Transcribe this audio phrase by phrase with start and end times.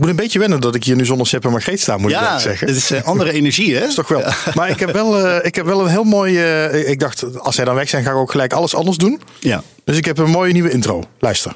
[0.00, 2.16] moet een beetje wennen dat ik hier nu zonder Sepp en Margreet sta, moet ik
[2.16, 2.66] Ja, eerlijk zeggen.
[2.66, 3.80] het is eh, andere energie, hè?
[3.80, 4.22] Dat is toch wel.
[4.54, 6.38] Maar ik heb wel, eh, ik heb wel een heel mooi.
[6.42, 9.20] eh, ik dacht, als zij dan weg zijn, ga ik ook gelijk alles anders doen.
[9.38, 9.62] Ja.
[9.84, 11.02] Dus ik heb een mooie nieuwe intro.
[11.18, 11.52] Luister.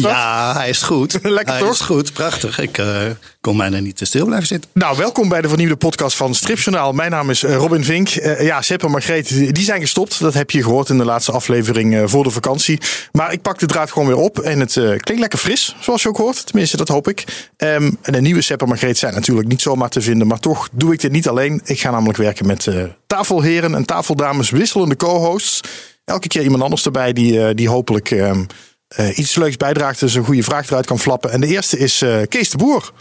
[0.00, 0.10] Wat?
[0.10, 1.18] Ja, hij is goed.
[1.22, 1.72] Lekker hij toch?
[1.72, 2.58] is goed, prachtig.
[2.58, 2.86] Ik eh,
[3.40, 4.70] kon mij er niet te stil blijven zitten.
[4.74, 6.92] Nou, welkom bij de vernieuwde podcast van Stripjournaal.
[6.92, 8.08] Mijn naam is eh, Robin Vink.
[8.08, 10.20] Eh, ja, Sepp en Margreet, die zijn gestopt.
[10.20, 12.80] Dat heb je gehoord in de laatste aflevering eh, voor de vakantie.
[13.12, 14.38] Maar ik pak de draad gewoon weer op.
[14.38, 16.46] En het eh, klinkt lekker fris, zoals je ook hoort.
[16.46, 17.48] Tenminste, dat hoop ik.
[17.56, 20.26] Ehm, en de nieuwe Sepp en Margreet zijn natuurlijk niet zomaar te vinden.
[20.26, 21.60] Maar toch doe ik dit niet alleen.
[21.64, 25.60] Ik ga namelijk werken met eh, tafelheren en tafeldames, wisselende co-hosts.
[26.04, 28.46] Elke keer iemand anders erbij die, eh, die hopelijk ehm, eh,
[29.14, 30.00] iets leuks bijdraagt.
[30.00, 31.30] Dus een goede vraag eruit kan flappen.
[31.30, 32.92] En de eerste is eh, Kees de Boer.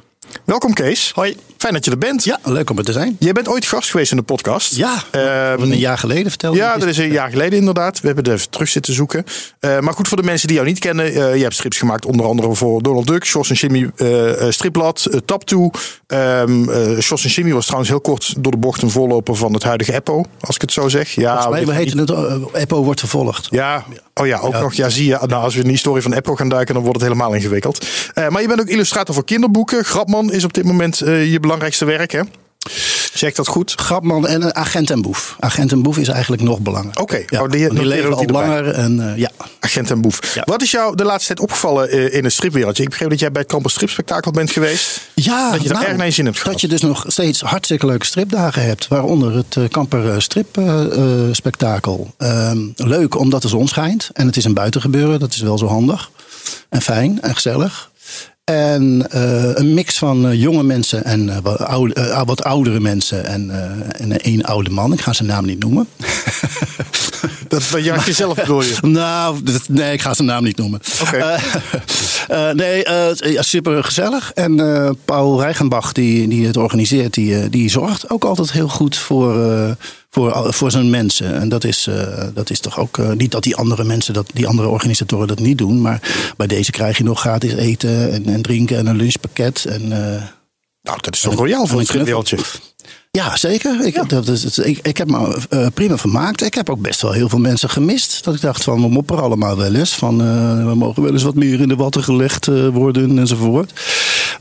[0.45, 1.11] Welkom Kees.
[1.15, 1.35] Hoi.
[1.57, 2.23] Fijn dat je er bent.
[2.23, 3.15] Ja, leuk om er te zijn.
[3.19, 4.75] Jij bent ooit gast geweest in de podcast.
[4.75, 7.99] Ja, Ehm, een jaar geleden vertelde ja, dat is een jaar geleden inderdaad.
[7.99, 9.23] We hebben er even terug zitten zoeken.
[9.59, 11.05] Eh, maar goed, voor de mensen die jou niet kennen.
[11.05, 15.07] eh, je hebt strips gemaakt onder andere voor Donald Duck, Jos en Jimmy uh, Stripblad,
[15.11, 15.71] uh, Taptoe.
[16.07, 19.63] Um, Jos en Jimmy was trouwens heel kort door de bocht een voorloper van het
[19.63, 20.25] huidige Eppo.
[20.39, 21.09] Als ik het zo zeg.
[21.11, 23.47] Ja, Volgens mij, we het Eppo wordt vervolgd.
[23.51, 24.59] Ja, oh ja, ook ja.
[24.59, 24.73] nog.
[24.73, 25.17] Ja, zie je.
[25.27, 27.87] Nou, als we in de historie van Eppo gaan duiken, dan wordt het helemaal ingewikkeld.
[28.29, 29.85] Maar je bent ook illustrator voor kinderboeken.
[30.11, 32.21] Grapman is op dit moment uh, je belangrijkste werk, hè?
[33.13, 33.73] Zeg dat goed?
[33.75, 35.35] Grapman en Agent en Boef.
[35.39, 36.99] Agent en Boef is eigenlijk nog belangrijk.
[36.99, 37.25] Oké, okay.
[37.29, 38.67] ja, oh, die, die leven al langer.
[38.67, 39.29] En, uh, ja.
[39.59, 40.35] Agent en Boef.
[40.35, 40.41] Ja.
[40.45, 42.83] Wat is jou de laatste tijd opgevallen uh, in het stripwereldje?
[42.83, 45.01] Ik begreep dat jij bij het Campus Stripspectakel bent geweest.
[45.13, 46.51] Ja, dat je er nou, erg naar je zin hebt gehad.
[46.51, 48.87] Dat je dus nog steeds hartstikke leuke stripdagen hebt.
[48.87, 52.13] Waaronder het uh, Kamper Stripspectakel.
[52.75, 54.09] leuk omdat de zon schijnt.
[54.13, 55.19] En het is een buitengebeuren.
[55.19, 56.11] Dat is wel zo handig.
[56.69, 57.90] En fijn en gezellig.
[58.43, 63.25] En uh, een mix van uh, jonge mensen en uh, wat, oude, wat, oudere mensen
[63.25, 63.51] en,
[63.97, 64.93] en één oude man.
[64.93, 65.87] Ik ga zijn naam niet noemen.
[67.47, 68.77] dat ben je jezelf bedoel je?
[68.87, 70.79] nou, dat, nee, ik ga zijn naam niet noemen.
[71.01, 71.39] Okay.
[72.53, 72.85] nee,
[73.15, 74.31] ja, super gezellig.
[74.33, 74.55] En
[75.05, 79.35] Paul Reichenbach, die, die het organiseert, die, die zorgt ook altijd heel goed voor
[80.11, 81.33] voor, voor zijn mensen.
[81.33, 84.29] En dat is, uh, dat is toch ook uh, niet dat die andere mensen, dat,
[84.33, 85.81] die andere organisatoren dat niet doen.
[85.81, 89.65] Maar bij deze krijg je nog gratis eten en, en drinken en een lunchpakket.
[89.65, 90.23] En, uh,
[90.81, 92.37] nou, dat is toch royaal voor een stripwereldje.
[93.11, 93.85] Ja, zeker.
[93.85, 94.03] Ik, ja.
[94.03, 96.43] Dat is, ik, ik heb me uh, prima vermaakt.
[96.43, 98.23] Ik heb ook best wel heel veel mensen gemist.
[98.23, 99.95] Dat ik dacht van, we mopperen allemaal wel eens.
[99.95, 103.73] Van, uh, we mogen wel eens wat meer in de watten gelegd uh, worden enzovoort.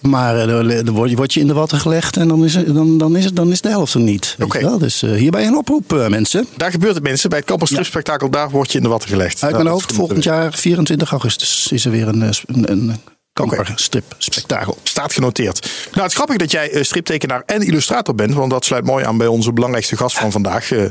[0.00, 3.36] Maar dan word je, in de watten gelegd en dan is, dan, dan is, het,
[3.36, 4.36] dan is de helft er niet.
[4.40, 4.64] Oké.
[4.64, 4.78] Okay.
[4.78, 6.46] Dus hierbij een oproep, mensen.
[6.56, 7.30] Daar gebeurt het, mensen.
[7.30, 8.32] Bij het Campus Stripspectakel, ja.
[8.32, 9.42] daar word je in de watten gelegd.
[9.42, 12.96] Uit mijn hoofd, volgend jaar, 24 augustus, is er weer een, een, een
[13.32, 13.72] Kamper okay.
[13.76, 14.78] strip spektakel.
[14.82, 15.60] Staat genoteerd.
[15.90, 19.04] Nou, het is grappig dat jij uh, striptekenaar en illustrator bent, want dat sluit mooi
[19.04, 20.90] aan bij onze belangrijkste gast van vandaag, uh,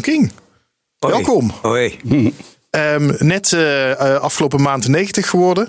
[0.00, 0.32] King.
[0.98, 1.12] Hoi.
[1.14, 1.52] Welkom.
[1.62, 1.98] Hoi.
[2.70, 5.68] Um, net uh, afgelopen maand 90 geworden.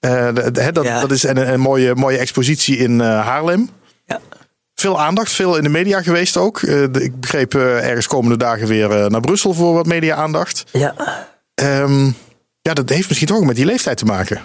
[0.00, 1.00] dat, ja.
[1.00, 3.70] dat is een, een, mooie, mooie expositie in Haarlem.
[4.06, 4.20] Ja.
[4.74, 6.62] Veel aandacht, veel in de media geweest ook.
[6.62, 10.64] ik begreep ergens komende dagen weer naar Brussel voor wat media-aandacht.
[10.72, 10.94] Ja.
[11.54, 12.16] Um,
[12.62, 14.40] ja, dat heeft misschien toch ook met die leeftijd te maken.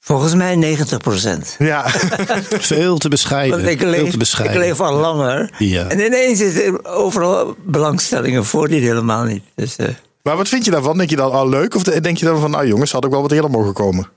[0.00, 1.56] Volgens mij 90 procent.
[1.58, 1.84] Ja,
[2.72, 3.68] veel te bescheiden.
[3.68, 4.60] ik leef, veel te bescheiden.
[4.60, 5.54] Ik leef al langer.
[5.58, 5.88] Ja.
[5.88, 9.42] En ineens is er overal belangstellingen voor die helemaal niet.
[9.54, 9.86] Dus, uh...
[10.22, 10.98] Maar wat vind je daarvan?
[10.98, 11.74] Denk je dan al leuk?
[11.74, 14.08] Of denk je dan van, nou jongens, had ik wel wat eerder mogen komen?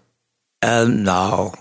[0.65, 1.51] Uh, nou,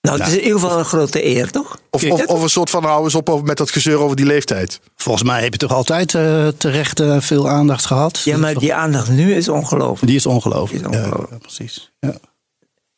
[0.00, 1.78] nou, het is in ieder geval een grote eer, toch?
[1.90, 4.80] Of, of, of, een soort van, hou eens op met dat gezeur over die leeftijd.
[4.96, 8.20] Volgens mij heb je toch altijd uh, terecht uh, veel aandacht gehad?
[8.24, 10.06] Ja, maar die aandacht nu is ongelooflijk.
[10.06, 10.82] Die is ongelooflijk.
[10.82, 11.30] Die is ongelooflijk.
[11.30, 11.92] Ja, precies.
[12.00, 12.14] Ja.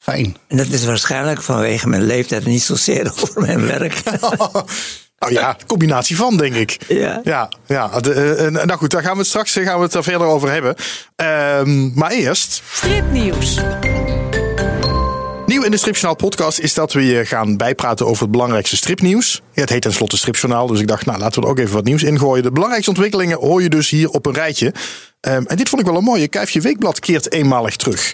[0.02, 0.36] Fijn.
[0.48, 4.02] En dat is waarschijnlijk vanwege mijn leeftijd niet zozeer over mijn werk.
[5.18, 6.78] Nou ja, combinatie van, denk ik.
[6.88, 7.20] Ja.
[7.24, 8.00] Ja, ja.
[8.00, 10.50] De, uh, nou goed, daar gaan we het straks gaan we het er verder over
[10.50, 10.74] hebben.
[11.16, 12.62] Uh, maar eerst.
[12.72, 13.60] Stripnieuws.
[15.46, 19.42] Nieuw in de Stripjournaal podcast is dat we je gaan bijpraten over het belangrijkste stripnieuws.
[19.54, 21.84] Ja, het heet tenslotte Stripjournaal, dus ik dacht, nou laten we er ook even wat
[21.84, 22.42] nieuws ingooien.
[22.42, 24.72] De belangrijkste ontwikkelingen hoor je dus hier op een rijtje.
[25.28, 26.28] Um, en dit vond ik wel een mooie.
[26.28, 28.12] Kuifje Weekblad keert eenmalig terug.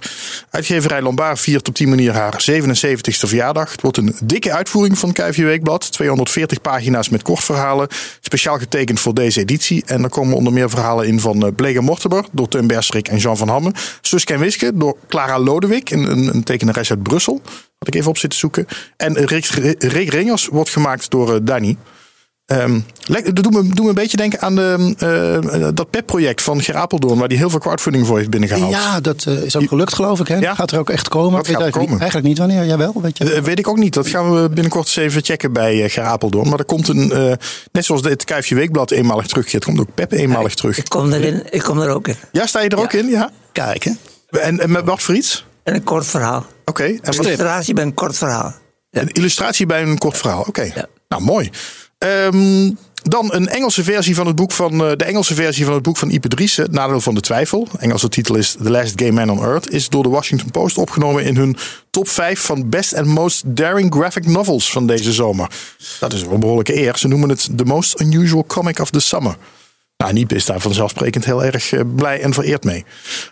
[0.51, 3.73] Uitgeverij Lombard viert op die manier haar 77ste verjaardag.
[3.73, 5.93] Het wordt een dikke uitvoering van Kuifje Weekblad.
[5.93, 7.89] 240 pagina's met kortverhalen.
[8.21, 9.83] Speciaal getekend voor deze editie.
[9.87, 13.19] En er komen onder meer verhalen in van uh, Blege Mortimer door Teun Berstrik en
[13.19, 13.73] Jean van Hamme.
[14.01, 17.43] Suske en Wiske door Clara Lodewijk, een, een tekenares uit Brussel.
[17.79, 18.67] Had ik even op zitten zoeken.
[18.97, 19.45] En Rick,
[19.79, 21.77] Rick Ringers wordt gemaakt door uh, Danny.
[22.53, 24.95] Um, dat doet me, doet me een beetje denken aan de,
[25.59, 28.73] uh, dat PEP-project van Gerapeldoorn, waar die heel veel crowdfunding voor heeft binnengehaald.
[28.73, 30.29] Ja, dat uh, is ook gelukt, geloof ik.
[30.29, 30.37] Hè?
[30.37, 30.55] Ja.
[30.55, 31.37] Gaat er ook echt komen?
[31.37, 31.91] Dat gaat weet komen.
[31.91, 33.03] Niet, eigenlijk niet wanneer, jij wel?
[33.03, 33.35] Weet, je?
[33.35, 33.95] Uh, weet ik ook niet.
[33.95, 36.49] Dat gaan we binnenkort eens even checken bij Gerapeldoorn.
[36.49, 37.09] Maar er komt een,
[37.73, 40.79] net zoals het Kuifje Weekblad eenmalig terugkeert, komt ook PEP eenmalig terug.
[40.79, 42.17] Ik kom erin, ik kom er ook in.
[42.33, 42.83] Ja, sta je er Ja.
[42.83, 43.09] ook in?
[43.09, 43.31] Ja.
[43.53, 43.91] Kijk, hè?
[44.41, 45.47] En, en met wat voor iets?
[45.69, 46.47] En een kort verhaal.
[46.65, 46.83] Oké.
[46.85, 48.55] En wat- Illustratie bij een kort verhaal.
[48.91, 49.01] Ja.
[49.01, 50.43] Een illustratie bij een kort verhaal.
[50.49, 50.63] Oké.
[50.75, 50.87] Ja.
[51.09, 51.51] Nou, mooi.
[51.99, 52.71] Ehm,
[53.03, 55.97] dan een Engelse versie van het boek van eh, de Engelse versie van het boek
[55.97, 57.69] van Ipe Driessen, Nadeel van de Twijfel.
[57.79, 59.71] Engelse titel is The Last Gay Man on Earth.
[59.71, 61.57] Is door de Washington Post opgenomen in hun
[61.91, 65.51] top 5 van best and most daring graphic novels van deze zomer.
[66.01, 66.99] Dat is een behoorlijke eer.
[66.99, 69.37] Ze noemen het The Most Unusual Comic of the Summer.
[69.99, 72.85] Nou, Niep is daar vanzelfsprekend heel erg eh, blij en vereerd mee.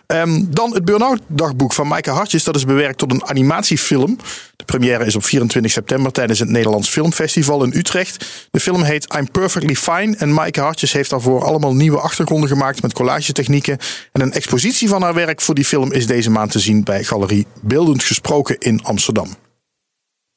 [0.05, 2.43] Ehm, dan het Burnout dagboek van Maaike Hartjes.
[2.43, 4.17] Dat is bewerkt tot een animatiefilm.
[4.55, 8.47] De première is op 24 september tijdens het Nederlands Filmfestival in Utrecht.
[8.51, 10.15] De film heet I'm Perfectly Fine.
[10.17, 13.77] En Maaike Hartjes heeft daarvoor allemaal nieuwe achtergronden gemaakt met collagetechnieken.
[14.11, 17.03] En een expositie van haar werk voor die film is deze maand te zien bij
[17.03, 19.46] Galerie Beeldend Gesproken in Amsterdam.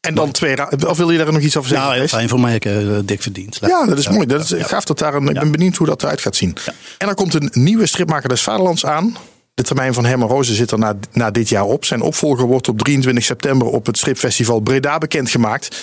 [0.01, 0.87] En dan twee...
[0.89, 1.89] Of wil je daar nog iets over zeggen?
[1.89, 2.11] Nou, Kees?
[2.11, 2.55] fijn voor mij.
[2.55, 3.59] Ik, eh, dik verdiend.
[3.61, 4.27] Ja, dat is mooi.
[4.27, 6.57] Dat is gaaf dat daar een, Ik ben benieuwd hoe dat eruit gaat zien.
[6.99, 9.17] En er komt een nieuwe stripmaker des Vaderlands aan.
[9.55, 11.85] De termijn van Herman Rozen zit er na, na dit jaar op.
[11.85, 15.71] Zijn opvolger wordt op 23 september op het stripfestival Breda bekendgemaakt.
[15.71, 15.77] De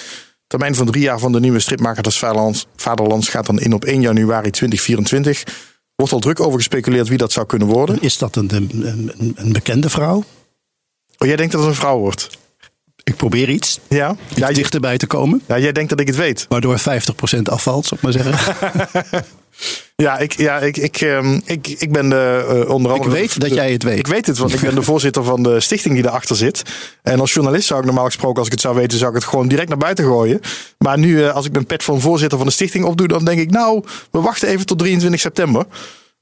[0.47, 3.85] termijn van drie jaar van de nieuwe stripmaker des Vaderlands, Vaderlands gaat dan in op
[3.85, 5.43] 1 januari 2024.
[5.95, 8.01] Wordt al druk over gespeculeerd wie dat zou kunnen worden.
[8.01, 8.69] Is dat een, een,
[9.17, 10.23] een, een bekende vrouw?
[11.17, 12.29] Oh, jij denkt dat het een vrouw wordt?
[13.07, 13.79] Ik probeer iets.
[13.89, 14.15] Ja?
[14.35, 15.41] Ja, je- dichterbij te komen.
[15.47, 16.45] ja jij denkt dat ik het weet.
[16.49, 19.25] Waardoor 50% afvalt, zou ik maar zeggen.
[19.95, 23.15] Ja, ik, ja, ik, ik, ehm, ik, ik ben de, eh, onder Ik andere...
[23.15, 23.97] weet dat jij het weet.
[23.97, 26.61] Ik weet het, want ik ben de voorzitter van de stichting die erachter zit.
[27.03, 29.25] En als journalist zou ik normaal gesproken, als ik het zou weten, zou ik het
[29.29, 30.39] gewoon direct naar buiten gooien.
[30.77, 33.39] Maar nu, eh, als ik mijn pet van voorzitter van de stichting opdoe, dan denk
[33.39, 35.65] ik, nou, we wachten even tot 23 september.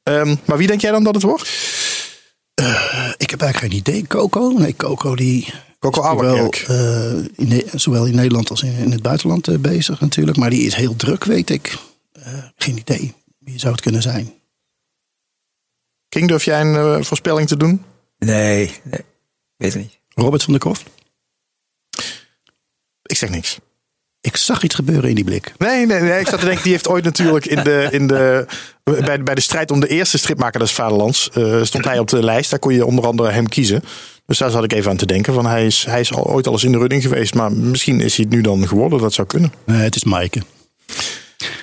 [0.03, 1.49] Ehm, maar wie denk jij dan dat het wordt?
[3.17, 4.07] Ik heb eigenlijk geen idee.
[4.07, 4.53] Coco?
[4.57, 5.53] Nee, Coco die...
[5.91, 10.37] Coco zowel, eh, in, zowel in Nederland als in, in het buitenland eh, bezig natuurlijk.
[10.37, 11.77] Maar die is heel druk, weet ik.
[12.11, 13.13] Eh, geen idee.
[13.39, 14.33] Wie zou het kunnen zijn?
[16.09, 17.83] King, durf jij een voorspelling te doen?
[18.17, 19.01] Nee, nee.
[19.55, 19.99] Weet het niet.
[20.09, 20.83] Robert van der Kroft?
[23.01, 23.59] Ik zeg niks.
[24.21, 25.53] Ik zag iets gebeuren in die blik.
[25.57, 26.19] Nee, nee, nee.
[26.19, 28.45] Ik zat te denken, die heeft ooit natuurlijk in de, in de,
[28.83, 32.23] bij, bij de strijd om de eerste stripmaker des Vaderlands, eh, stond hij op de
[32.23, 32.49] lijst.
[32.49, 33.83] Daar kon je onder andere hem kiezen.
[34.25, 35.33] Dus daar zat ik even aan te denken.
[35.33, 38.01] Van hij, is, hij is al, ooit al eens in de running geweest, maar misschien
[38.01, 38.99] is hij het nu dan geworden.
[38.99, 39.53] Dat zou kunnen.
[39.65, 40.41] Nee, het is Maaike.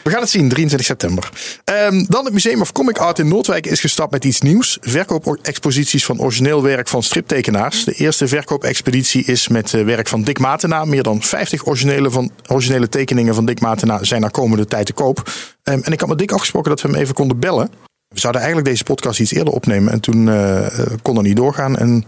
[0.03, 1.31] We gaan het zien, 23 september.
[1.65, 4.79] Ehm, dan het Museum of Comic Art in Noordwijk is gestart met iets nieuws.
[4.81, 7.85] Verkoopexposities van origineel werk van striptekenaars.
[7.85, 10.85] De eerste verkoopexpeditie is met eh, werk van Dick Matena.
[10.85, 14.93] Meer dan 50 originele, van, originele tekeningen van Dick Matena zijn naar komende tijd te
[14.93, 15.31] koop.
[15.63, 17.71] Ehm, en ik had met Dick afgesproken dat we hem even konden bellen.
[18.09, 19.93] We zouden eigenlijk deze podcast iets eerder opnemen.
[19.93, 20.67] En toen eh,
[21.03, 21.77] kon er niet doorgaan.
[21.79, 22.07] En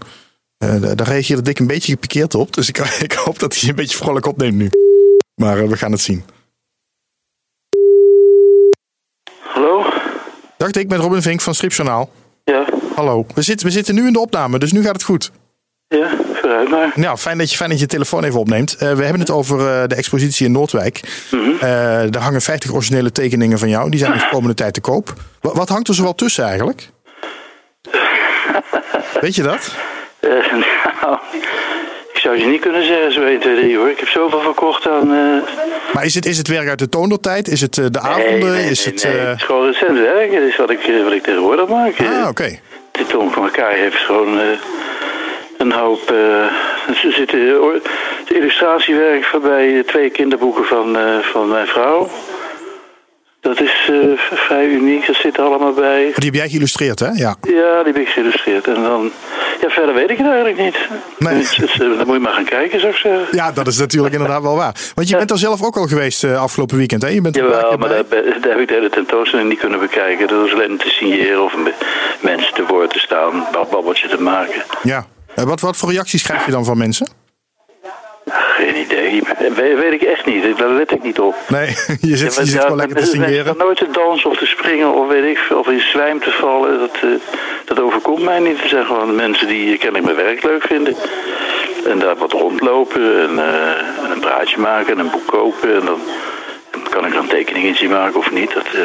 [0.97, 2.55] daar reageerde Dick een beetje gepikeerd op.
[2.55, 2.79] Dus ik,
[3.09, 4.71] ik hoop dat hij een beetje vrolijk opneemt nu.
[5.35, 6.25] Maar eh, we gaan het zien.
[9.39, 9.85] Hallo?
[10.57, 12.11] Dag Dick, met Robin Vink van Stripjournaal.
[12.45, 13.27] Ja, Hallo.
[13.35, 15.31] We zitten, we zitten nu in de opname, dus nu gaat het goed.
[15.89, 16.93] ja, vooruit maar.
[16.95, 18.75] Nou, fijn dat je, fijn dat je telefoon even opneemt.
[18.77, 21.01] Eh, we hebben het over eh, de expositie in Noordwijk.
[21.61, 23.91] Eh, er hangen 50 originele tekeningen van jou.
[23.91, 25.15] Die zijn de komende tijd te koop.
[25.41, 26.91] Wat, wat hangt er zoal tussen eigenlijk?
[29.21, 29.75] Weet je dat?
[30.25, 30.53] Eh,
[31.03, 31.19] nou,
[32.13, 33.89] ik zou je niet kunnen zeggen zo 1, 2, 3 hoor.
[33.91, 35.13] Ik heb zoveel verkocht aan...
[35.13, 35.53] eh,
[35.93, 37.49] Maar is het, is het werk uit de toondertijd?
[37.49, 38.39] Is het eh, de avonden?
[38.39, 39.13] nee, nee, is nee, het, nee.
[39.17, 40.33] Het is gewoon recent werk.
[40.33, 41.95] Het is wat ik, wat ik tegenwoordig maak.
[42.01, 42.59] Ah, oké.
[42.91, 44.39] De Tom van elkaar heeft gewoon
[45.59, 46.11] een hoop...
[46.11, 52.09] er zit het illustratiewerk van bij twee kinderboeken van, van mijn vrouw.
[53.45, 53.97] Dat is eh,
[54.47, 55.07] vrij uniek.
[55.07, 56.13] Dat zit er allemaal bij.
[56.15, 57.07] Die heb jij geïllustreerd, hè?
[57.07, 57.37] Ja.
[57.41, 58.67] Ja, die heb ik geïllustreerd.
[58.67, 59.11] En dan...
[59.61, 60.77] Ja, verder weet ik het eigenlijk niet.
[61.19, 61.39] Nee.
[61.39, 63.27] Dus, dus, eh, dan moet je maar gaan kijken, zou ik zeggen.
[63.31, 64.75] ja, dat is natuurlijk inderdaad wel waar.
[64.95, 67.09] Want je bent er zelf ook al geweest eh, afgelopen weekend, hè?
[67.09, 67.99] Je bent Jawel, maar daar,
[68.41, 70.29] heb ik de hele tentoonstelling niet kunnen bekijken.
[70.29, 71.55] Dat was alleen te signeren of
[72.21, 74.63] mensen te woord te staan, een babbeltje te maken.
[74.83, 75.07] Ja.
[75.35, 77.24] Eh, wat, wat voor reacties krijg je dan van mensen?
[78.35, 79.23] Geen idee.
[79.55, 80.59] We- weet ik echt niet.
[80.59, 81.35] Daar let ik niet op.
[81.49, 81.67] Nee,
[82.01, 83.57] je zit, je zit Ja, gewoon lekker te signeren.
[83.57, 86.79] nooit te dansen of te springen of weet ik veel, of in zwijm te vallen.
[86.79, 87.09] Dat, eh,
[87.65, 88.61] dat overkomt mij niet.
[88.61, 90.95] Het zijn gewoon mensen die kennelijk mijn werk leuk vinden.
[91.89, 95.75] En daar wat rondlopen en, eh, en een praatje maken en een boek kopen.
[95.81, 96.01] En dan,
[96.91, 98.55] kan ik er een tekening in zien maken of niet.
[98.55, 98.81] Dat eh,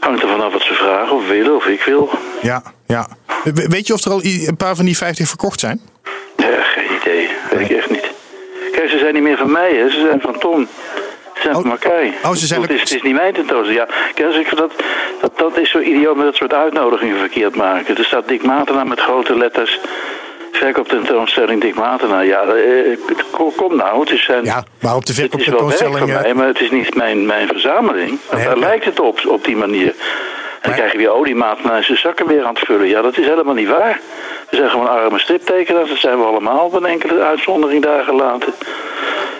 [0.00, 2.10] hangt er vanaf wat ze vragen of willen of ik wil.
[2.42, 3.08] Ja, ja.
[3.44, 5.80] We- Weet je of er al een paar van die 50 verkocht zijn?
[6.36, 7.28] Ja, geen idee.
[7.50, 7.97] Weet ik echt niet.
[9.08, 9.90] Ze zijn niet meer van mij, hè.
[9.90, 10.68] ze zijn van Tom.
[11.34, 11.60] Zijn Oh.
[11.60, 12.14] van Mackay.
[12.24, 13.88] Oh, ze zijn het, is, het is niet mijn tentoonstelling.
[14.14, 14.72] Ja, ik dat,
[15.20, 17.96] dat, dat is zo idioot met dat soort uitnodigingen verkeerd maken.
[17.96, 19.78] Er staat Dick Matena met grote letters.
[20.52, 22.20] Verkoop tentoonstelling Dick Matena.
[22.20, 22.98] Ja, eh,
[23.30, 24.44] kom, kom nou, het is zijn...
[24.44, 26.16] Ja, maar op de Het is wel verkooptentoonstelling...
[26.16, 28.18] eh, mij, maar het is niet mijn, mijn verzameling.
[28.30, 29.86] Want daar lijkt het op, op die manier.
[29.88, 29.94] En
[30.60, 32.88] dan krijg je weer oliemaat naar zijn zakken weer aan het vullen.
[32.88, 34.00] Ja, dat is helemaal niet waar.
[34.50, 35.88] We zijn gewoon arme striptekenaars.
[35.88, 38.54] Dat zijn we allemaal op een enkele uitzondering daar gelaten.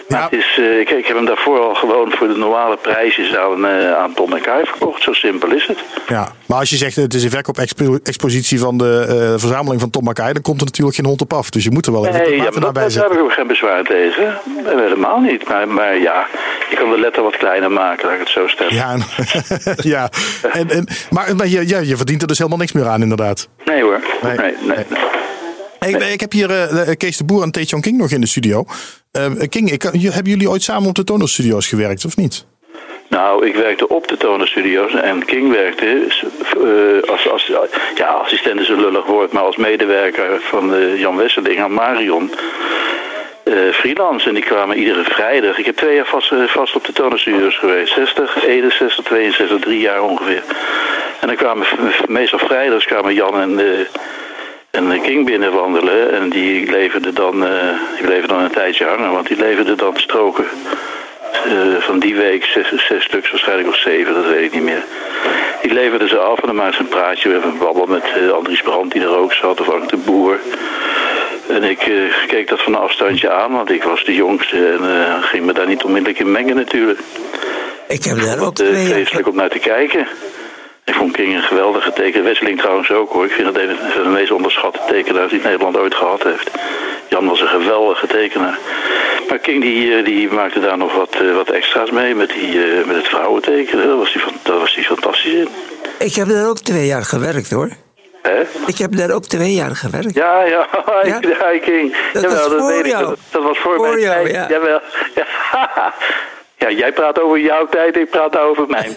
[0.09, 0.25] Maar Ja.
[0.25, 3.67] het is, eh, ik, ik heb hem daarvoor al gewoon voor de normale prijsjes aan,
[3.67, 5.03] eh, aan Tom en Kai verkocht.
[5.03, 5.79] Zo simpel is het.
[6.09, 10.05] Ja, maar als je zegt het is een verkoop-expositie van de eh, verzameling van Tom
[10.05, 11.51] Mackay, dan komt er natuurlijk geen hond op af.
[11.51, 13.33] Dus je moet er wel even Nee, ja, maar dat, bij daar heb ik ook
[13.33, 14.39] geen bezwaar tegen.
[14.65, 15.49] Helemaal niet.
[15.49, 16.27] Maar, maar ja,
[16.71, 18.75] je kan de letter wat kleiner maken, laat ik het zo stellen.
[18.75, 19.03] Ja, en,
[19.95, 20.09] ja.
[20.53, 23.49] En, en, maar, maar je, ja, je verdient er dus helemaal niks meer aan, inderdaad.
[23.65, 24.01] Nee hoor.
[24.23, 24.37] Nee.
[24.37, 24.99] Nee, nee, nee.
[25.89, 28.65] Ik, ik heb hier eh, Kees de Boer en Tae King nog in de studio.
[29.13, 32.47] Eh, King, ik, hebben jullie ooit samen op de tonerstudio's gewerkt, of niet?
[33.09, 36.07] Nou, ik werkte op de Tonerstudio's en King werkte
[37.11, 37.51] als, als
[37.97, 42.31] ja, assistent is een lullig woord, maar als medewerker van Jan Wesseling aan Marion.
[43.45, 45.59] eh, freelance en die kwamen iedere vrijdag.
[45.59, 47.93] Ik heb twee jaar vast, vast op de Tonerstudio's geweest.
[47.93, 50.43] 60, 61, 62, drie jaar ongeveer.
[51.21, 51.67] En dan kwamen
[52.07, 53.61] meestal vrijdags kwamen Jan en,
[54.71, 56.13] en eh, King binnenwandelen.
[56.13, 59.97] En die leverden dan, eh, die bleven dan een tijdje hangen, want die leverden dan
[59.97, 60.47] stroken
[61.45, 64.85] eh, van die week zes, zes stuks, waarschijnlijk of zeven, dat weet ik niet meer.
[65.63, 68.31] Die leverden ze af en dan maakten ze een praatje, even een babbel met eh,
[68.31, 70.41] Andries Brand die er ook zat, of Ank de Boer.
[71.49, 71.91] En ik
[72.27, 75.67] keek dat van een afstandje aan, want ik was de jongste en ging me daar
[75.67, 77.01] niet onmiddellijk in mengen natuurlijk.
[77.89, 80.07] Ik heb daar ook twee vreselijk om naar te kijken.
[80.89, 82.25] Ik vond King een geweldige teken.
[82.25, 83.25] Wesseling trouwens ook hoor.
[83.25, 86.51] Ik vind het een van de meest onderschatte tekenaars die Nederland ooit gehad heeft.
[87.09, 88.59] Jan was een geweldige tekenaar.
[89.29, 92.65] Maar King die, eh, die maakte daar nog wat, eh, wat extra's mee met, die,
[92.65, 93.87] eh, met het vrouwentekenen.
[93.87, 95.49] Daar was hij van- daar was hij fantastisch in.
[95.99, 97.71] Ik heb daar ook twee jaar gewerkt hoor.
[98.23, 98.41] Hè?
[98.67, 100.15] Ik heb daar ook twee jaar gewerkt.
[100.15, 100.67] Ja, ja,
[101.03, 101.19] Ja?
[101.21, 101.97] ja, King.
[102.13, 102.91] Dat Jawel, was voor weet ik.
[102.93, 103.05] jou.
[103.07, 104.35] Dat, dat was voor, Voor jou, tijd.
[104.35, 104.47] ja.
[104.49, 104.81] Jawel.
[105.15, 105.95] Ja.
[106.59, 108.93] Ja, jij praat over jouw tijd, ik praat over mijn.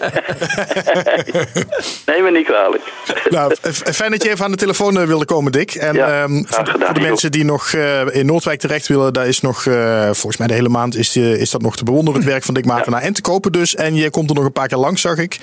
[2.06, 2.82] Neem me niet kwalijk.
[3.28, 5.74] Nou, fijn dat je even aan de telefoon eh, wilde komen, Dick.
[5.74, 9.12] En Ja, ehm, voor, gedaan, voor de mensen die nog eh, in Noordwijk terecht willen,
[9.12, 11.84] daar is nog, eh, volgens mij de hele maand, is, die- is dat nog te
[11.84, 13.00] bewonderen, het werk van Dick Matena.
[13.00, 13.74] En te kopen dus.
[13.74, 15.38] En je komt er nog een paar keer langs, zag ik.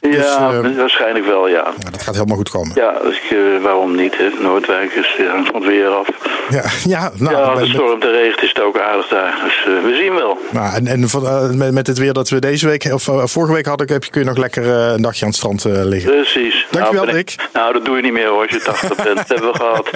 [0.00, 1.62] Dus, ja, eh, waarschijnlijk wel, ja.
[1.62, 2.72] nou, dat gaat helemaal goed komen.
[2.74, 4.16] Ja, dus ik, waarom niet?
[4.16, 4.28] Hè?
[4.40, 6.08] Noordwijk is van het weer af.
[6.50, 6.62] Ja,
[6.96, 9.40] ja, nou, ja, als het stormt en regent is het ook aardig daar.
[9.44, 10.38] Dus we zien wel.
[10.50, 13.52] nou, en, en van, met, met het weer dat we deze week, of eh, vorige
[13.52, 15.72] week hadden, heb je, kun je nog lekker eh, een dagje aan het strand eh,
[15.84, 16.10] liggen.
[16.10, 16.66] Precies.
[16.70, 17.48] Dankjewel, nou, ik- Dick.
[17.52, 19.16] Nou, dat doe je niet meer hoor, als je 80 bent.
[19.16, 19.90] Dat hebben we gehad.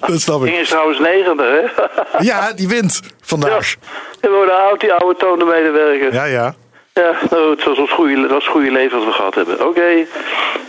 [0.10, 0.54] Dat snap ik.
[0.54, 1.82] is trouwens negende, hè?
[2.24, 3.08] Ja, die wint Ja.
[3.20, 3.74] vandaag.
[4.20, 6.12] We worden oud, die oude tonemedewerker.
[6.12, 6.54] Ja, Ja, ja.
[7.02, 9.66] ja nou, het was ons goede, was het goede leven wat we gehad hebben.
[9.68, 10.06] Oké.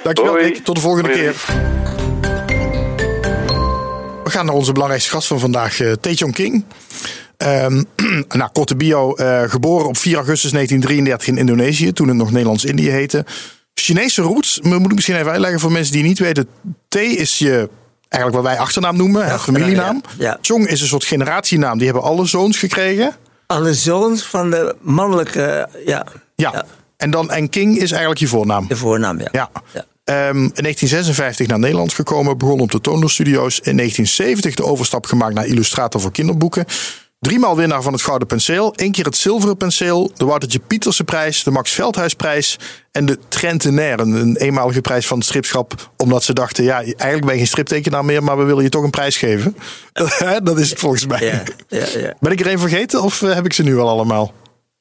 [0.03, 0.43] Dankjewel, Hoi.
[0.43, 0.63] Dick.
[0.63, 1.21] Tot de volgende Hoi.
[1.21, 1.35] keer.
[4.23, 6.65] We gaan naar onze belangrijkste gast van vandaag, Tae King.
[7.37, 7.83] Ehm,
[8.37, 9.15] nou, korte bio.
[9.15, 13.25] eh, geboren op 4 augustus 1933 in Indonesië, toen het nog Nederlands-Indië heette.
[13.73, 16.47] Chinese roots, moet ik misschien even uitleggen voor mensen die niet weten.
[16.87, 17.69] T is je,
[18.09, 20.01] eigenlijk wat wij achternaam noemen, hè, familienaam.
[20.17, 20.25] ja.
[20.25, 20.37] Ja.
[20.41, 23.15] Chong is een soort generatienaam, die hebben alle zoons gekregen.
[23.47, 26.65] Alle zoons van de mannelijke, ja, Ja.
[26.97, 28.67] En dan en King is eigenlijk je voornaam.
[28.67, 29.27] de voornaam, ja.
[29.31, 29.49] Ja.
[30.03, 33.59] Ehm, in 1956 naar Nederland gekomen, begon op de Studios.
[33.59, 36.65] In 1970 de overstap gemaakt naar illustrator voor kinderboeken.
[37.27, 38.73] Driemaal winnaar van het Gouden Penseel.
[38.75, 40.11] één keer het Zilveren Penseel.
[40.15, 41.43] De Woutertje Pieterse prijs.
[41.43, 42.59] De Max Veldhuisprijs.
[42.91, 43.99] En de Trentenair.
[43.99, 45.89] Een, een eenmalige prijs van het stripschap.
[45.97, 48.23] Omdat ze dachten, ja, eigenlijk ben je geen striptekenaar meer.
[48.23, 49.57] Maar we willen je toch een prijs geven.
[50.43, 51.25] Dat is het volgens mij.
[51.25, 52.13] Ja, ja, ja.
[52.19, 54.33] Ben ik er een vergeten of eh, heb ik ze nu al allemaal?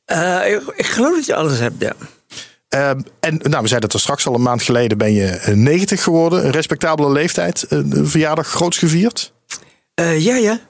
[0.05, 1.93] Eh, ik, ik geloof dat je alles hebt, ja.
[2.69, 5.55] Ehm, en nou, we zeiden het er straks al een maand geleden ben je eh,
[5.55, 6.45] 90 geworden.
[6.45, 7.63] Een respectabele leeftijd.
[7.63, 9.33] Eh, Een verjaardag groots gevierd.
[9.95, 10.61] Eh, ja, ja.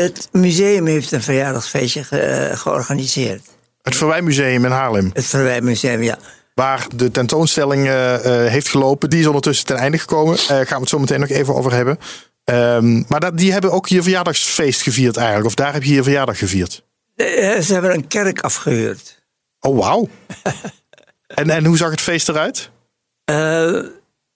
[0.00, 3.42] Het museum heeft een verjaardagsfeestje ge- eh, georganiseerd.
[3.82, 5.10] Het Verwijmuseum in Haarlem.
[5.12, 6.18] Het Verwijmuseum, ja.
[6.54, 8.14] Waar de tentoonstelling eh,
[8.44, 9.10] eh, heeft gelopen.
[9.10, 10.36] Die is ondertussen ten einde gekomen.
[10.48, 11.98] Daar gaan we het zo meteen nog even over hebben.
[12.44, 15.46] Ehm, maar dat, die hebben ook je verjaardagsfeest gevierd eigenlijk.
[15.46, 16.84] Of daar heb je je verjaardag gevierd.
[17.16, 19.22] Ze hebben een kerk afgehuurd.
[19.60, 20.08] Oh, wauw.
[21.26, 22.70] en, en hoe zag het feest eruit?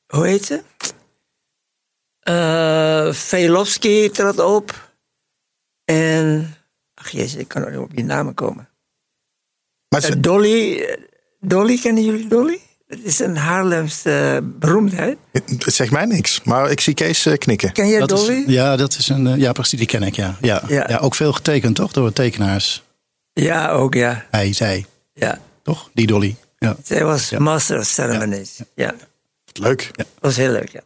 [0.06, 0.62] Hoe heet ze?
[3.12, 4.83] Velofsky trad op.
[5.84, 6.54] En.
[6.94, 8.68] Ach jezus, ik kan nog niet op die namen komen.
[9.88, 10.78] Maar Eh, Dolly.
[10.80, 10.96] eh,
[11.40, 12.58] Dolly, kennen jullie Dolly?
[12.86, 15.18] Het is een Haarlemse beroemdheid.
[15.32, 16.42] het zegt mij niks.
[16.42, 17.72] Maar ik zie Kees eh, knikken.
[17.72, 18.32] Ken jij Dat Dolly?
[18.34, 20.36] is, ja, dat is een, ja, precies, die ken ik, ja.
[20.40, 20.84] Ja, Ja.
[20.88, 20.96] ja.
[20.98, 22.82] ook veel getekend, toch, door tekenaars.
[23.32, 24.26] Ja, ook ja.
[24.30, 25.38] Hij, zij, ja.
[25.62, 25.90] toch?
[25.94, 26.36] Die Dolly.
[26.58, 26.76] Ja.
[26.84, 28.58] Zij was master of ceremonies.
[28.74, 28.94] Ja.
[29.52, 29.90] Leuk.
[29.96, 30.80] Dat was heel leuk, ja.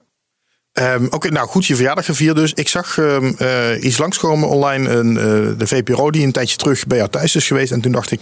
[0.78, 2.52] Ehm, Oké, nou goed, je verjaardag gevierd dus.
[2.52, 5.24] Ik zag ehm, eh, iets langskomen online, een, eh,
[5.58, 7.72] de VPRO die een tijdje terug bij jou thuis is geweest.
[7.72, 8.20] En toen dacht ik,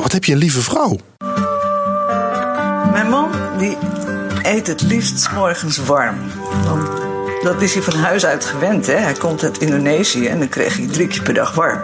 [0.00, 0.98] wat heb je een lieve vrouw.
[2.92, 3.76] Mijn man die
[4.42, 6.16] eet het liefst morgens warm.
[7.42, 8.86] Dat is hij van huis uit gewend.
[8.86, 8.96] Hè?
[8.96, 11.80] Hij komt uit Indonesië en dan kreeg hij drie keer per dag warm.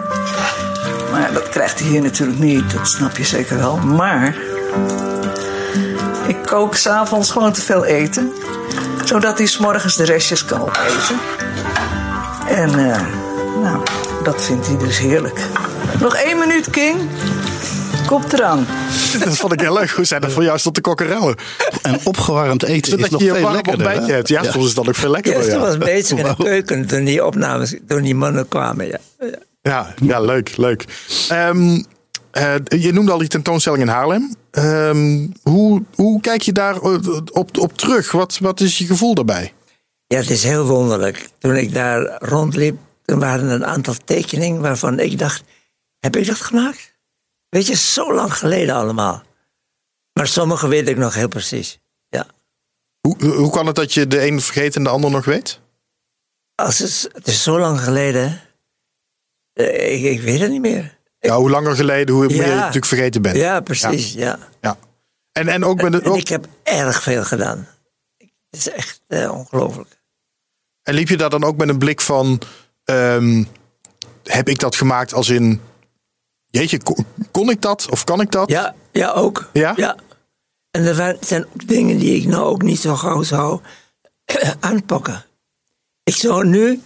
[1.11, 3.77] Maar dat krijgt hij hier natuurlijk niet, dat snap je zeker wel.
[3.77, 4.35] Maar
[6.27, 8.33] ik kook s'avonds gewoon te veel eten.
[9.05, 11.19] Zodat hij 's morgens de restjes kan opeten.
[12.47, 13.01] En eh,
[13.61, 13.83] nou,
[14.23, 15.39] dat vindt hij dus heerlijk.
[15.99, 16.97] Nog één minuut, King.
[18.05, 18.67] Kop eraan.
[19.19, 19.89] Dat vond ik heel leuk.
[19.89, 21.35] Hoe zijn dat voor jou stond de kokkerellen?
[21.81, 23.89] En opgewarmd eten is nog je je veel lekkerder.
[23.91, 24.05] hè?
[24.13, 24.27] hebt.
[24.27, 25.43] Ja, soms is dat ook veel Ja, lekkerder.
[25.43, 28.87] ze Ja, was bezig in de keuken toen die opnames, toen die mannen kwamen.
[28.87, 28.97] Ja.
[29.19, 29.27] Ja.
[29.61, 30.85] ja, ja leuk, leuk.
[31.29, 31.81] Ehm,
[32.31, 34.35] eh, je noemde al die tentoonstelling in Haarlem.
[34.55, 36.79] Ehm, hoe, hoe kijk je daar
[37.31, 38.11] op, op terug?
[38.11, 39.53] Wat, wat is je gevoel daarbij?
[40.07, 41.29] Ja, het is heel wonderlijk.
[41.37, 45.43] Toen ik daar rondliep, toen waren er een aantal tekeningen waarvan ik dacht:
[45.99, 46.93] heb ik dat gemaakt?
[47.49, 49.23] Weet je, zo lang geleden allemaal.
[50.13, 51.79] Maar sommige weet ik nog heel precies.
[52.09, 52.27] Ja.
[53.01, 55.59] Hoe, hoe kan het dat je de een vergeet en de ander nog weet?
[56.55, 58.41] Als het, het is zo lang geleden.
[59.53, 60.94] eh, ik, ik weet het niet meer.
[61.25, 63.35] Ja, hoe langer geleden, hoe meer je natuurlijk vergeten bent.
[63.35, 64.13] Ja, precies.
[64.13, 64.39] Ja.
[64.61, 64.77] Ja.
[65.31, 67.67] En, en ook met de, En ook, ik heb erg veel gedaan.
[68.17, 69.99] Het is echt eh, ongelooflijk.
[70.83, 72.41] En liep je daar dan ook met een blik van:
[72.83, 73.43] ehm,
[74.23, 75.61] heb ik dat gemaakt als in.
[76.45, 78.49] Jeetje, kon, kon ik dat of kan ik dat?
[78.49, 79.49] Ja, ja ook.
[79.53, 79.73] Ja?
[79.75, 79.95] ja.
[80.71, 83.61] En er zijn ook dingen die ik nou ook niet zo gauw zou
[84.59, 85.25] aanpakken.
[86.03, 86.81] Ik zou nu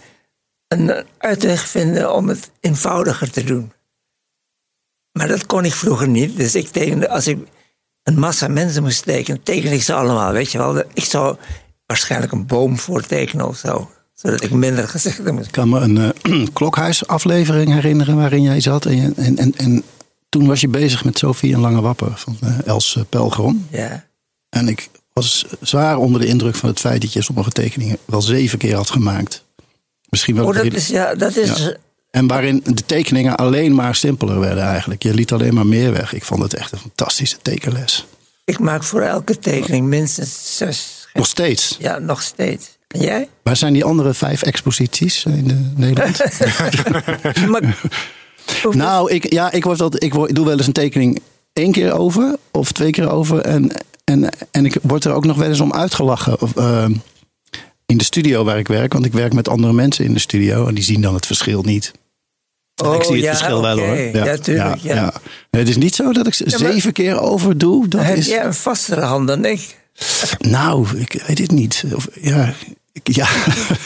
[0.68, 3.72] een uitweg vinden om het eenvoudiger te doen.
[5.12, 6.36] Maar dat kon ik vroeger niet.
[6.36, 7.38] Dus ik tekende, als ik
[8.02, 10.32] een massa mensen moest tekenen, teken ik ze allemaal.
[10.32, 11.36] Weet je wel, ik zou
[11.86, 13.90] waarschijnlijk een boom voortekenen of zo.
[14.14, 15.46] Zodat ik minder gezichten moest.
[15.46, 18.86] Ik kan me een eh, klokhuisaflevering herinneren waarin jij zat.
[18.86, 19.82] En, en, en, en
[20.28, 23.66] toen was je bezig met Sophie en Lange Wapper van eh, Els eh, Pelgrom.
[23.70, 24.04] Ja.
[24.48, 28.22] En ik was zwaar onder de indruk van het feit dat je sommige tekeningen wel
[28.22, 29.44] zeven keer had gemaakt.
[30.08, 31.76] Misschien wel Oh, dat is, ja, dat is, Ja.
[32.10, 35.02] En waarin de tekeningen alleen maar simpeler werden eigenlijk.
[35.02, 36.12] Je liet alleen maar meer weg.
[36.12, 38.06] Ik vond het echt een fantastische tekenles.
[38.44, 41.08] ik maak voor elke tekening minstens zes.
[41.12, 41.76] Nog steeds.
[41.78, 42.78] Ja, nog steeds.
[42.88, 43.28] En jij?
[43.42, 46.20] Waar zijn die andere vijf exposities in de Nederland?
[47.50, 47.76] Maar,
[48.70, 51.20] nou, ik, ja, ik, word dat, ik, word, ik doe wel eens een tekening
[51.52, 53.40] één keer over of twee keer over.
[53.40, 53.70] En,
[54.04, 56.40] en, en ik word er ook nog wel eens om uitgelachen.
[56.40, 56.92] Of, ehm,
[57.86, 58.92] in de studio waar ik werk.
[58.92, 60.66] Want ik werk met andere mensen in de studio.
[60.66, 61.92] En die zien dan het verschil niet.
[62.82, 63.96] Oh, ik zie het ja, verschil wel hoor.
[63.96, 64.80] Ja, tuurlijk.
[64.80, 65.12] Ja.
[65.50, 67.88] Het is niet zo dat ik ze zeven keer over doe.
[67.88, 69.78] Dat Heb is, jij een vastere hand dan ik?
[70.38, 71.84] Nou, ik weet het niet.
[71.94, 72.54] Of, ja,
[72.92, 73.28] ik, ja.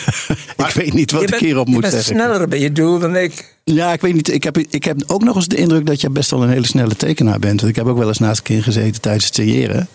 [0.67, 2.15] ik weet niet wat je ik bent, hierop je moet bent zeggen.
[2.15, 3.57] sneller bij je doel dan ik.
[3.65, 4.33] Ja, ik weet niet.
[4.33, 6.67] Ik heb, ik heb ook nog eens de indruk dat je best wel een hele
[6.67, 7.61] snelle tekenaar bent.
[7.61, 9.89] Want ik heb ook wel eens naast een kind gezeten tijdens het creëren.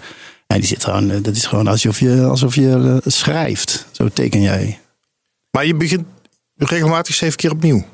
[0.48, 3.86] En die zit gewoon, eh, dat is gewoon alsof je, alsof je eh, schrijft.
[3.92, 4.80] Zo teken jij.
[5.52, 6.04] Maar je begint
[6.56, 7.86] regelmatig zeven keer opnieuw.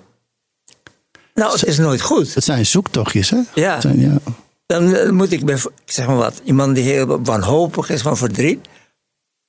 [1.35, 2.33] Nou, het is nooit goed.
[2.33, 3.39] Het zijn zoektochtjes, hè?
[3.53, 3.73] Ja.
[3.73, 4.17] Het zijn, ja.
[4.65, 8.17] Dan eh, moet ik bij, ik zeg maar wat, iemand die heel wanhopig is van
[8.17, 8.67] verdriet.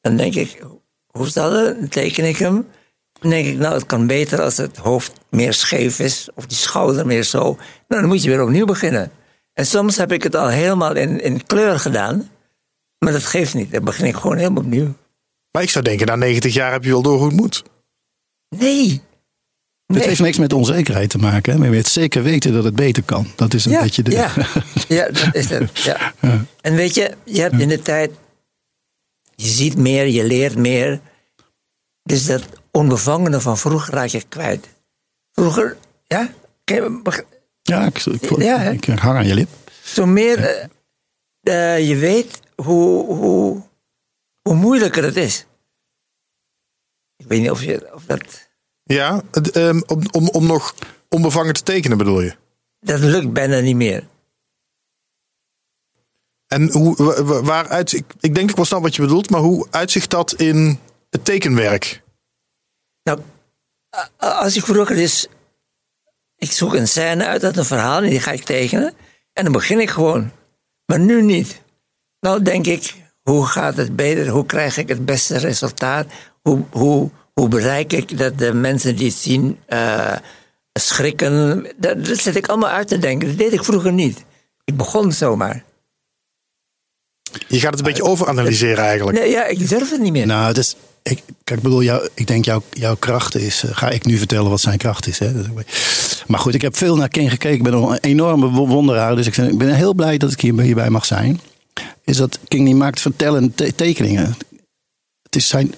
[0.01, 0.63] Dan denk ik,
[1.07, 1.53] hoe is dat?
[1.79, 2.67] Dan teken ik hem.
[3.21, 6.29] Dan denk ik, nou, het kan beter als het hoofd meer scheef is.
[6.35, 7.43] Of die schouder meer zo.
[7.89, 9.11] Nou, dan moet je weer opnieuw beginnen.
[9.53, 12.31] En soms heb ik het al helemaal in, in kleur gedaan.
[12.99, 13.73] Maar dat geeft niet.
[13.73, 14.95] Dan begin ik gewoon helemaal opnieuw.
[15.51, 17.63] Maar ik zou denken, na 90 jaar heb je wel door hoe het moet.
[18.49, 19.03] Nee.
[19.87, 20.07] Het Nee.
[20.09, 21.53] heeft niks met onzekerheid te maken.
[21.53, 21.59] Hè?
[21.59, 23.27] Maar je weet zeker weten dat het beter kan.
[23.37, 24.11] Dat is een ja, beetje de...
[24.11, 24.33] Ja.
[24.89, 25.79] ja, dat is het.
[25.79, 26.13] Ja.
[26.61, 28.11] En weet je, je hebt in de tijd...
[29.35, 31.01] Je ziet meer, je leert meer.
[32.03, 34.69] Dus dat onbevangene van vroeger raak je kwijt.
[35.33, 36.31] Vroeger, ja,
[37.63, 39.49] Ja, ik hang aan je lip.
[39.83, 43.63] zo meer eh, eh, je weet hoe, hoe,
[44.43, 45.47] hoe moeilijker het is.
[47.17, 48.46] Ik weet niet of, je, of dat...
[48.89, 49.23] Ja,
[49.53, 50.75] ehm, om, om, om nog
[51.09, 52.37] onbevangen te tekenen bedoel je?
[52.81, 54.07] Dat lukt bijna niet meer.
[56.47, 59.41] En hoe, wa- wa- waaruit, ik, ik denk ik wel snap wat je bedoelt, maar
[59.41, 60.79] hoe uitzicht dat in
[61.11, 62.03] het tekenwerk?
[63.03, 63.21] Nou,
[64.19, 65.27] als ik vroeger dus...
[66.37, 68.95] Ik zoek een scène uit uit een verhaal en die ga ik tekenen.
[69.33, 70.31] En dan begin ik gewoon.
[70.87, 71.63] Maar nu niet.
[72.21, 74.29] Nou denk ik, hoe gaat het beter?
[74.29, 76.07] Hoe krijg ik het beste resultaat?
[76.43, 79.59] Hoe, hoe, hoe bereik ik dat de mensen die het zien...
[79.67, 80.17] eh,
[80.73, 81.67] schrikken.
[81.77, 83.29] Dat, dat zit ik allemaal uit te denken.
[83.29, 84.25] Dat deed ik vroeger niet.
[84.65, 85.65] Ik begon zomaar.
[87.49, 89.19] Je gaat het een beetje overanalyseren eigenlijk.
[89.19, 90.27] Nee, ja, ik durf het niet meer.
[90.27, 93.65] Nou, het is, ik, kijk, ik bedoel, jou, ik denk jouw, jouw kracht is.
[93.65, 95.19] eh, ga ik nu vertellen wat zijn kracht is?
[95.19, 95.33] Hè?
[96.27, 97.57] Maar goed, ik heb veel naar King gekeken.
[97.57, 99.17] Ik ben nog een enorme wo- wonderaar.
[99.17, 101.41] Dus ik, vind, ik ben heel blij dat ik hier, hierbij mag zijn.
[102.05, 104.37] Is dat King die maakt vertellende te- tekeningen.
[105.23, 105.75] Het is zijn.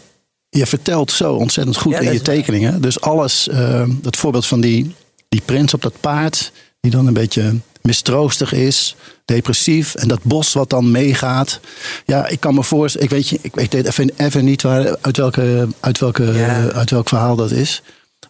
[0.51, 2.21] Je vertelt zo ontzettend goed Ja, in je waar.
[2.23, 2.81] tekeningen.
[2.81, 4.95] Dus alles, eh, dat voorbeeld van die,
[5.29, 9.95] die prins op dat paard, die dan een beetje mistroostig is, depressief.
[9.95, 11.61] En dat bos wat dan meegaat.
[12.07, 15.17] Ja, ik kan me voorstellen, ik weet, je, ik weet even, even niet waar, uit,
[15.17, 16.69] welke, uit, welke, Ja.
[16.71, 17.83] uit welk verhaal dat is.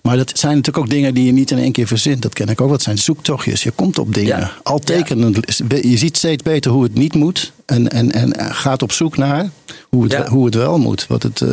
[0.02, 2.22] Maar dat zijn natuurlijk ook dingen die je niet in één keer verzint.
[2.22, 2.70] Dat ken ik ook.
[2.70, 3.62] Dat zijn zoektochtjes.
[3.62, 4.38] Je komt op dingen.
[4.38, 4.52] Ja.
[4.62, 5.38] Al tekenend.
[5.83, 7.52] Je ziet steeds beter hoe het niet moet.
[7.66, 9.50] En, en, en gaat op zoek naar
[9.88, 10.28] hoe het, Ja.
[10.28, 11.07] hoe het wel moet.
[11.07, 11.50] Wat het, eh,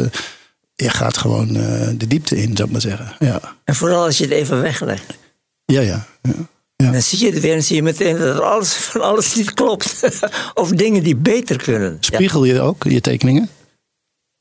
[0.75, 3.15] je gaat gewoon eh, de diepte in, zou ik maar zeggen.
[3.19, 5.17] Ja, En vooral als je het even weglegt.
[5.65, 6.05] ja, ja.
[6.21, 6.33] ja.
[6.77, 6.91] Ja.
[6.91, 9.53] Dan zie je het weer en zie je meteen dat er alles, van alles niet
[9.53, 9.99] klopt.
[10.53, 11.97] of dingen die beter kunnen.
[11.99, 13.49] Spiegel je ook je tekeningen?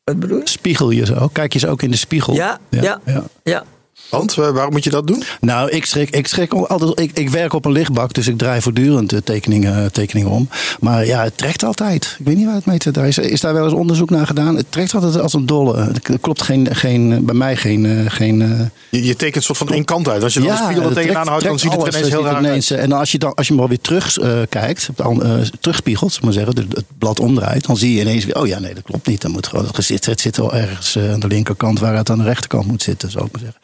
[0.05, 0.49] wat bedoel je?
[0.49, 1.33] Spiegel je ze ook?
[1.33, 2.35] Kijk je ze ook in de spiegel?
[2.35, 3.01] Ja, ja,
[3.43, 3.65] ja.
[4.11, 5.23] Want eh, waarom moet je dat doen?
[5.41, 7.01] Nou, ik schrik, ik schrik altijd.
[7.01, 10.49] Ik, ik werk op een lichtbak, dus ik draai voortdurend de tekeningen, tekeningen om.
[10.81, 12.17] Maar ja, het trekt altijd.
[12.19, 13.19] Ik weet niet waar het mee te daar is.
[13.19, 14.57] Is daar wel eens onderzoek naar gedaan?
[14.57, 15.77] Het trekt altijd als een dolle.
[15.77, 17.87] Er klopt geen, geen, bij mij geen.
[17.87, 20.23] eh, geen eh, Je, je tekent soort van één kant uit.
[20.23, 22.71] Als je dan de spiegel er tegenaan houdt, dan ziet het ineens heel raar ineens,
[22.71, 25.23] eh, En dan als je, dan, als je hem wel weer terug eh, kijkt, dan,
[25.23, 28.75] eh, terugspiegelt, maar zeggen, het blad omdraait, dan zie je ineens weer, oh ja, nee,
[28.75, 29.21] dat klopt niet.
[29.23, 32.11] Dan moet gewoon, het zit, het zit wel ergens eh, aan de linkerkant waar het
[32.11, 33.61] aan de rechterkant moet zitten, zal ik maar zeggen.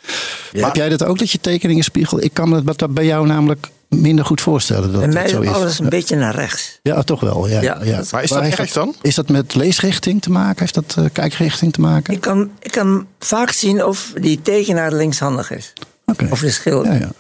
[0.52, 0.66] Ja.
[0.66, 2.24] Heb jij dat ook, dat je tekeningen spiegelt?
[2.24, 5.40] Ik kan me dat bij jou namelijk minder goed voorstellen dat Bij mij het zo
[5.40, 5.54] is is.
[5.54, 6.78] alles een beetje naar rechts.
[6.83, 7.48] Ja, toch wel.
[7.48, 8.94] Ja, Ja, Maar is dat erg dan?
[9.02, 10.59] Is dat met leesrichting te maken?
[10.59, 12.14] Heeft dat eh, kijkrichting te maken?
[12.14, 15.72] Ik kan, ik kan vaak zien of die tekenaar linkshandig is.
[16.04, 16.26] Oké.
[16.30, 16.92] Of de schilder.
[16.92, 17.11] Ja, ja.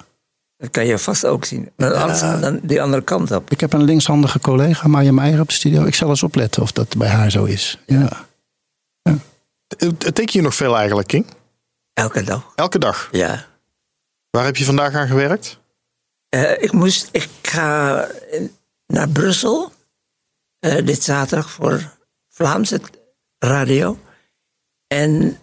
[0.56, 1.68] Dat kan je vast ook zien.
[1.76, 3.50] Maar anders dan die andere kant op.
[3.50, 5.84] Ik heb een linkshandige collega, Marja Meijer, op de studio.
[5.84, 7.78] Ik zal eens opletten of dat bij haar zo is.
[7.86, 8.28] Ja.
[9.98, 11.26] Teken je nog veel eigenlijk, King?
[11.92, 12.52] Elke dag.
[12.54, 13.08] Elke dag.
[13.12, 13.46] Ja.
[14.30, 15.58] Waar heb je vandaag aan gewerkt?
[16.28, 18.42] Eh, ik, moest, ik ga eh,
[18.86, 19.72] naar Brussel
[20.58, 21.92] eh, dit zaterdag voor
[22.28, 22.80] Vlaamse
[23.38, 23.98] radio.
[24.86, 25.38] En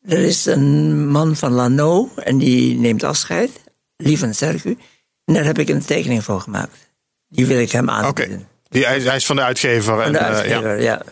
[0.00, 3.50] er is een man van Lano en die neemt afscheid.
[3.96, 4.78] Lieven Sergu.
[5.24, 6.90] En daar heb ik een tekening voor gemaakt.
[7.28, 7.92] Die wil ik hem Oké.
[7.98, 8.48] aanbieden.
[8.68, 9.82] Die- Hij, hij is van de uitgever.
[9.94, 10.34] Van En, de eh, ja.
[10.34, 11.02] uitgever, ja.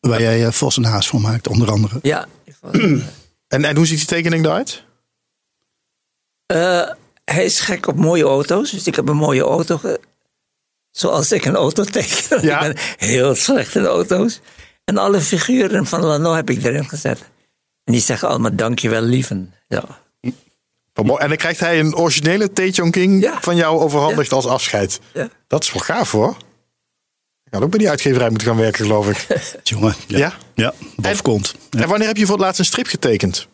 [0.00, 1.98] Waar jij uh, Vos en Haas voor maakt, onder andere.
[2.02, 2.26] Ja.
[3.48, 4.84] En, en hoe ziet die tekening eruit?
[6.46, 6.90] Eh,
[7.24, 8.70] hij is gek op mooie auto's.
[8.70, 9.78] Dus ik heb een mooie auto.
[9.78, 10.00] ge-
[10.90, 12.42] Zoals ik een auto teken.
[12.46, 12.60] Ja.
[12.60, 14.40] Ik ben heel slecht in auto's.
[14.84, 17.18] En alle figuren van Lano heb ik erin gezet.
[17.84, 19.54] En die zeggen allemaal dankjewel lieven.
[19.68, 19.84] Ja.
[20.92, 23.40] En dan krijgt hij een originele Tae King Ja.
[23.40, 25.00] van jou overhandigd als afscheid.
[25.14, 25.28] Ja.
[25.46, 26.36] Dat is wel gaaf hoor.
[27.48, 29.26] Ik had ook bij die uitgeverij moeten gaan werken, geloof ik.
[29.62, 29.94] Jongen.
[30.06, 30.32] Ja?
[30.54, 31.54] Ja, bof komt.
[31.70, 31.80] Ja.
[31.82, 33.48] En wanneer heb je voor het laatst een strip getekend?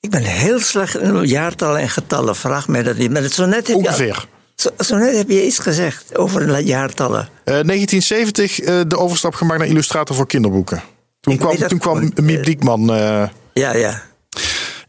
[0.00, 2.36] Ik ben heel slecht in jaartallen en getallen.
[2.36, 3.10] Vraag mij dat niet.
[3.10, 4.26] Maar zo net heb, je, Ongeveer.
[4.54, 7.20] zo, zo net heb je iets gezegd over jaartallen.
[7.44, 10.82] Eh, 1970 eh, de overstap gemaakt naar illustrator voor kinderboeken.
[11.20, 12.12] Toen Ik kwam, toen kwam gewoon.
[12.26, 12.90] Miep Diekman.
[12.92, 14.02] eh, Ja, ja.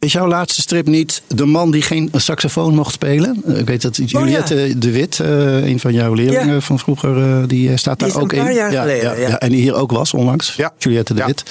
[0.06, 3.44] Is jouw laatste strip niet de man die geen saxofoon mocht spelen?
[3.46, 6.60] Eh, Ik weet dat Juliette de Wit, eh, een van jouw leerlingen Oh, Ja.
[6.62, 8.56] van vroeger, eh, die staat Die daar is ook een paar in.
[8.56, 9.28] jaar ja, geleden, ja, ja.
[9.28, 9.40] ja.
[9.40, 10.56] En die hier ook was onlangs.
[10.56, 10.74] Ja.
[10.78, 11.26] Juliette de Ja.
[11.26, 11.44] Wit.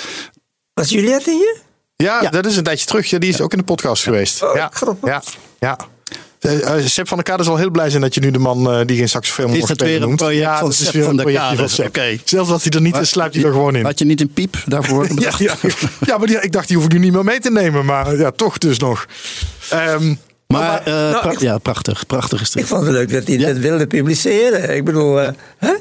[0.74, 1.56] Was Juliette hier?
[1.96, 2.30] ja, Ja.
[2.30, 3.06] dat is een tijdje terug.
[3.10, 4.42] Ja, die is ook in de podcast geweest.
[4.42, 5.08] Oh, ja, grappig.
[5.08, 5.22] ja,
[5.58, 5.76] ja.
[6.40, 8.70] Eh, eh, Sepp van der Kade zal heel blij zijn dat je nu de man
[8.72, 10.20] eh, die geen saxofoon Is mocht dat spelen weer een noemt.
[10.20, 11.85] project ja, van dat is Sepp weer van een der Kade?
[11.87, 12.18] Oké.
[12.24, 13.85] Zelfs als hij er niet is, sluipt hij er gewoon in.
[13.85, 15.07] Had je niet een piep daarvoor?
[15.20, 15.55] Ja, ja,
[16.00, 17.85] ja, maar die, ik dacht, die hoef ik nu niet meer mee te nemen.
[17.85, 19.07] Maar ja, toch dus nog.
[19.70, 20.14] Ehm,
[20.46, 22.07] Maar Nou, pra- ik- ja, prachtig.
[22.07, 22.66] Prachtige Ik strip.
[22.66, 23.46] vond het leuk dat hij Ja.
[23.46, 24.76] dat wilde publiceren.
[24.76, 25.16] Ik bedoel,
[25.59, 25.74] hè?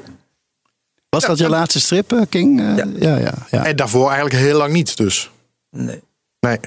[1.09, 2.59] Was dat je laatste strip, King?
[2.77, 2.85] Ja.
[2.99, 3.33] ja, ja.
[3.51, 3.65] ja.
[3.65, 5.29] en daarvoor eigenlijk heel lang niet dus.
[5.71, 6.01] Nee.
[6.39, 6.57] Nee.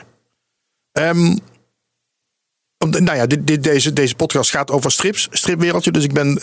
[0.93, 1.41] Ehm, de-
[2.91, 5.91] nou ja, dit, deze, deze podcast gaat over strips, stripwereldje.
[5.91, 6.43] Dus ik ben eh,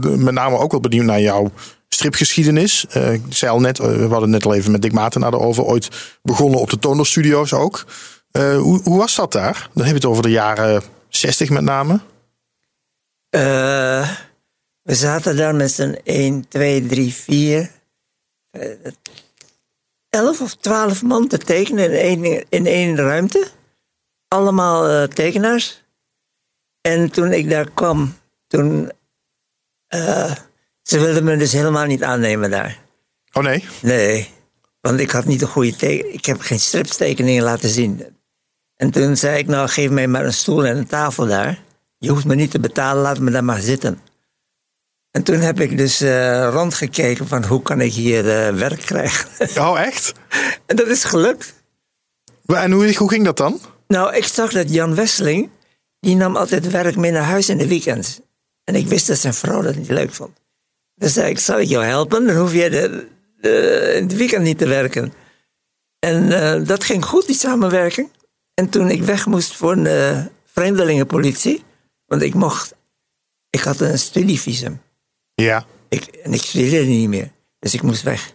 [0.00, 1.50] de- met name ook wel benieuwd naar jouw
[1.88, 2.86] stripgeschiedenis.
[2.88, 5.64] Eh, ik zei al net, eh, we hadden net al even met Dick Maarten over.
[5.64, 5.88] Ooit
[6.22, 7.84] begonnen op de Toner Studios ook.
[8.32, 9.70] Hoe, hoe was dat daar?
[9.74, 12.00] Dan heb je het over de jaren 60 met name.
[14.82, 17.70] We zaten daar met z'n 1, 2, 3, 4,
[20.10, 23.48] 11 of 12 man te tekenen in één, in één ruimte.
[24.28, 25.84] Allemaal eh, tekenaars.
[26.80, 28.14] En toen ik daar kwam,
[28.46, 28.92] toen.
[29.86, 30.32] eh,
[30.82, 32.78] ze wilden me dus helemaal niet aannemen daar.
[33.32, 33.64] Oh nee?
[33.82, 34.30] Nee,
[34.80, 36.12] want ik had niet een goede teken.
[36.14, 38.16] Ik heb geen stripstekeningen laten zien.
[38.76, 41.62] En toen zei ik, nou geef mij maar een stoel en een tafel daar.
[41.98, 44.00] je hoeft me niet te betalen, laat me daar maar zitten.
[45.10, 48.24] En toen heb ik dus eh, rondgekeken van hoe kan ik hier
[48.56, 49.28] werk krijgen.
[49.62, 50.12] Oh, echt?
[50.66, 51.54] en dat is gelukt.
[52.46, 53.60] En hoe, hoe ging dat dan?
[53.88, 55.50] Nou, ik zag dat Jan Wesseling,
[56.00, 58.20] die nam altijd werk mee naar huis in de weekends.
[58.64, 60.40] En ik wist dat zijn vrouw dat niet leuk vond.
[60.94, 62.26] Dus zei ik, zal ik jou helpen?
[62.26, 63.08] Dan hoef je de,
[63.40, 65.12] de, in het weekend niet te werken.
[65.98, 68.10] En eh, dat ging goed, die samenwerking.
[68.54, 71.64] En toen ik weg moest voor de vreemdelingenpolitie,
[72.06, 72.74] want ik mocht,
[73.50, 74.80] ik had een studievisum.
[75.34, 75.66] Ja.
[75.88, 78.32] Ik, en ik studeerde niet meer, dus ik moest weg.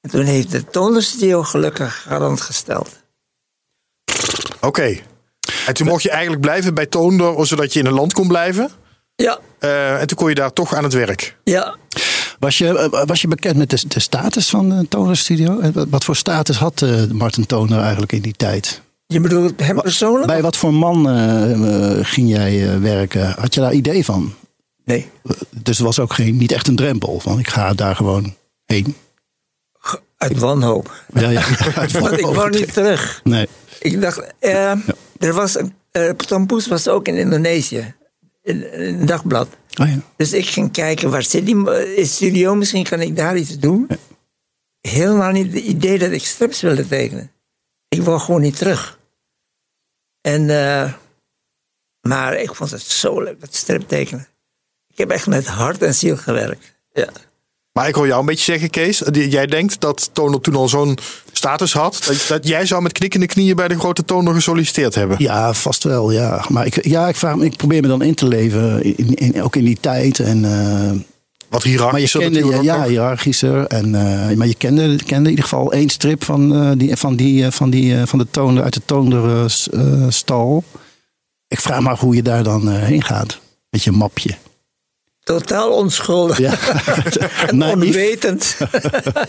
[0.00, 3.02] En toen heeft de tonerstudio gelukkig garant gesteld.
[4.66, 4.96] Oké.
[5.66, 8.70] En toen mocht je eigenlijk blijven bij Toonder, zodat je in een land kon blijven.
[9.16, 11.36] Ja, Eh, en toen kon je daar toch aan het werk.
[11.44, 11.76] ja.
[12.38, 15.58] Was je, eh, was je bekend met de, de status van de Toner Studio?
[15.60, 18.80] En wat- voor status had eh, Martin Toner eigenlijk in die tijd?
[19.06, 20.26] Je bedoelt hem persoonlijk?
[20.26, 21.52] Bij wat voor man eh,
[21.98, 23.34] eh, ging jij eh, werken?
[23.38, 24.34] Had je daar idee van?
[24.84, 25.10] Nee,
[25.50, 28.94] Dus er was ook geen, niet echt een drempel van ik ga daar gewoon heen.
[30.22, 31.04] Uit wanhoop.
[31.14, 31.44] Ja, ja.
[31.92, 33.20] Want ik wou niet terug.
[33.24, 33.48] Nee.
[33.80, 34.70] Ik dacht, eh,
[35.18, 35.58] er was
[35.92, 37.94] een, Poes was ook in Indonesië,
[38.42, 39.48] in, in een dagblad.
[39.80, 39.98] Oh, ja.
[40.16, 42.54] Dus ik ging kijken, waar zit die eh, studio?
[42.54, 43.88] Misschien kan ik daar iets doen.
[44.80, 47.30] Helemaal niet het idee dat ik strips wilde tekenen.
[47.88, 48.98] Ik wou gewoon niet terug.
[50.20, 50.92] En, eh,
[52.00, 54.26] maar ik vond het zo leuk, dat strip tekenen.
[54.88, 56.74] Ik heb echt met hart en ziel gewerkt.
[56.92, 57.08] Ja.
[57.72, 59.02] Maar ik hoor jou een beetje zeggen, Kees.
[59.12, 60.98] Jij denkt dat Toner toen al zo'n
[61.32, 62.02] status had.
[62.06, 65.16] Dat, dat jij zou met knikkende knieën bij de grote Toner gesolliciteerd hebben.
[65.20, 66.10] ja, vast wel.
[66.12, 66.44] Ja.
[66.48, 69.56] Maar ik, ja, ik, vraag, ik probeer me dan in te leven, in, in- ook
[69.56, 70.18] in die tijd.
[70.18, 71.00] En, eh, Wat
[71.50, 73.66] maar je hiërarchischer kende, natuurlijk ja, ja, hiërarchischer.
[73.66, 77.16] En, eh, maar je kende, kende in ieder geval één strip van, eh, die, van,
[77.16, 80.64] die, van, die, van de toner, uit de toonderstal.
[81.48, 83.38] ik vraag me af hoe je daar dan heen gaat.
[83.70, 84.30] Met je mapje.
[85.24, 86.54] Totaal onschuldig Ja.
[87.46, 88.56] en onwetend.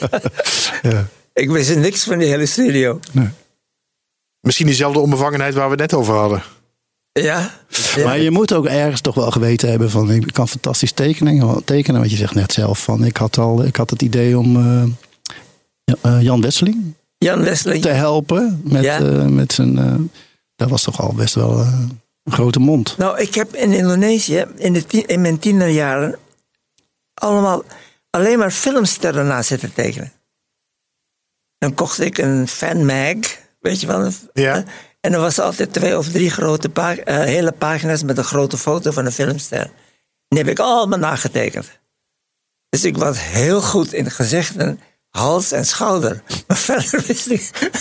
[0.82, 1.08] Ja.
[1.34, 3.00] Ik wist niks van die hele studio.
[4.42, 6.44] Misschien diezelfde onbevangenheid waar we het net over hadden.
[7.12, 7.52] Ja.
[7.96, 8.04] ja.
[8.04, 11.64] Maar je moet ook ergens toch wel geweten hebben van ik kan fantastisch tekenen.
[11.66, 14.56] tekenen want je zegt net zelf van ik had al ik had het idee om
[14.56, 14.84] eh,
[15.84, 17.80] ja, eh, Jan Wesseling Jan Wesley.
[17.80, 18.98] te helpen met, Ja.
[19.00, 19.78] eh, met zijn.
[19.78, 19.96] eh,
[20.56, 21.80] dat was toch al best wel eh,
[22.24, 22.98] een grote mond.
[22.98, 26.20] Nou, ik heb in Indonesië in, de tien- in mijn tienerjaren
[27.14, 27.64] allemaal
[28.10, 30.12] alleen maar filmsterren na zitten tekenen.
[31.58, 33.18] Dan kocht ik een fanmag,
[33.60, 34.12] weet je wel.
[34.34, 34.64] Ja.
[35.00, 38.92] En er was altijd twee of drie grote eh, hele pagina's met een grote foto
[38.92, 39.72] van een filmster.
[40.28, 41.80] Die heb ik allemaal nagetekend.
[42.70, 46.24] Dus ik was heel goed in gezichten, hals en schouder.
[46.48, 47.52] Maar verder wist ik.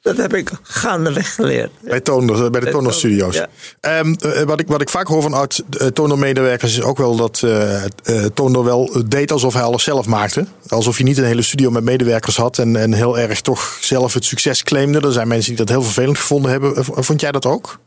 [0.00, 1.70] Dat heb ik gaandeweg geleerd.
[1.80, 3.34] Bij, toner, bij de Toner Studios.
[3.34, 3.48] Ja.
[3.80, 7.16] Ehm, eh, wat, ik, wat ik vaak hoor van oud uh, Toner-medewerkers is ook wel
[7.16, 10.46] dat eh eh, Toner wel deed alsof hij alles zelf maakte.
[10.68, 14.14] Alsof je niet een hele studio met medewerkers had en, en heel erg toch zelf
[14.14, 15.00] het succes claimde.
[15.00, 16.76] Er zijn mensen die dat heel vervelend gevonden hebben.
[16.76, 17.78] Eh, Vond jij dat ook?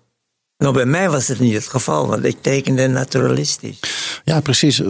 [0.57, 3.79] Nou, bij mij was het niet het geval, want ik tekende naturalistisch.
[4.23, 4.81] Ja, precies.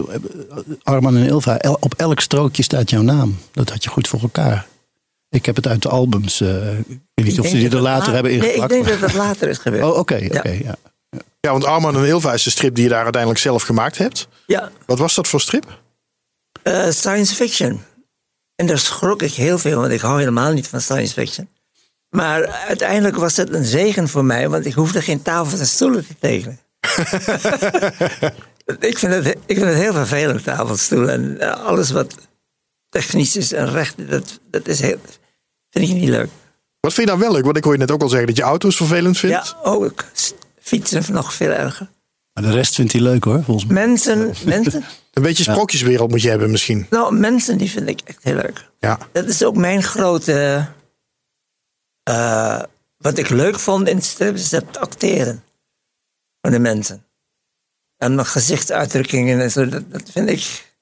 [0.82, 3.38] Arman en Ilva, op elk strookje staat jouw naam.
[3.52, 4.66] Dat had je goed voor elkaar.
[5.34, 6.40] Ik heb het uit de albums.
[6.40, 9.14] eh, ik weet niet of ze die er later hebben Nee, ik denk dat het
[9.14, 9.82] later is gebeurd.
[9.92, 10.28] Oh, oké.
[10.32, 10.76] oké, ja.
[11.40, 14.28] Ja, want Arman en Ilva is de strip die je daar uiteindelijk zelf gemaakt hebt.
[14.46, 15.80] Ja, Wat was dat voor strip?
[16.62, 17.80] eh, science fiction.
[18.56, 21.48] En daar schrok ik heel veel, want ik hou helemaal niet van science fiction.
[22.08, 26.06] Maar uiteindelijk was het een zegen voor mij, want ik hoefde geen tafels en stoelen
[26.06, 26.58] te tekenen.
[28.90, 32.14] ik, vind het, ik vind het heel vervelend, tafels, stoelen en eh, alles wat
[32.88, 34.96] technisch is en recht, dat, dat is heel,
[35.74, 36.28] vind ik niet leuk.
[36.80, 37.44] Wat vind je nou wel leuk?
[37.44, 39.36] Want ik hoor je net ook al zeggen dat je auto's vervelend vindt.
[39.46, 40.04] Ja, ook
[40.60, 41.90] fietsen nog veel erger.
[42.32, 43.86] Maar de rest vindt hij leuk hoor, volgens mij.
[43.86, 46.86] Mensen, mensen, Een beetje sprookjeswereld moet je hebben misschien.
[46.90, 48.70] nou mensen die vind ik echt heel leuk.
[48.78, 48.98] Ja.
[49.12, 50.66] Dat is ook mijn grote.
[52.02, 52.62] eh,
[52.96, 55.42] wat ik leuk vond in strips is het acteren
[56.40, 57.04] van de mensen.
[57.96, 60.73] En mijn gezichtsuitdrukkingen en zo, dat, dat vind ik.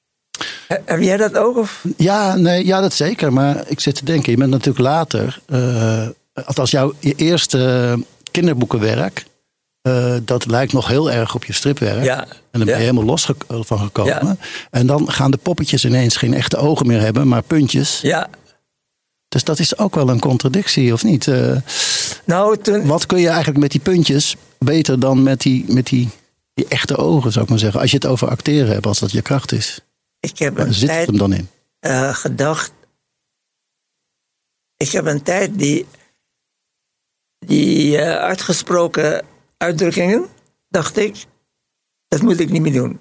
[0.73, 1.57] He- Heb jij dat ook?
[1.57, 1.85] Of?
[1.97, 3.33] Ja, nee, ja, dat zeker.
[3.33, 5.41] Maar ik zit te denken, je bent natuurlijk later.
[5.47, 6.07] eh
[6.47, 7.95] althans, jouw je eerste
[8.31, 9.25] kinderboekenwerk.
[9.83, 12.05] eh, dat lijkt nog heel erg op je stripwerk.
[12.05, 12.79] Ja, En dan ben je ja.
[12.79, 14.13] helemaal los van gekomen.
[14.27, 14.37] Ja.
[14.71, 18.01] En dan gaan de poppetjes ineens geen echte ogen meer hebben, maar puntjes.
[18.01, 18.29] Ja.
[19.29, 21.29] Dus dat is ook wel een contradictie, of niet?
[21.29, 21.57] Eh,
[22.25, 22.87] Nou, toen.
[22.87, 26.09] wat kun je eigenlijk met die puntjes beter dan met die, met die,
[26.55, 27.81] die echte ogen, zou ik maar zeggen?
[27.81, 29.81] Als je het over acteren hebt, als dat je kracht is.
[30.23, 31.49] Ik heb Waar een zit het tijd hem dan in?
[31.79, 32.73] eh, gedacht.
[34.77, 35.87] Ik heb een tijd die,
[37.39, 40.29] die eh, uitgesproken uitdrukkingen,
[40.69, 41.25] dacht ik,
[42.09, 43.01] dat moet ik niet meer doen.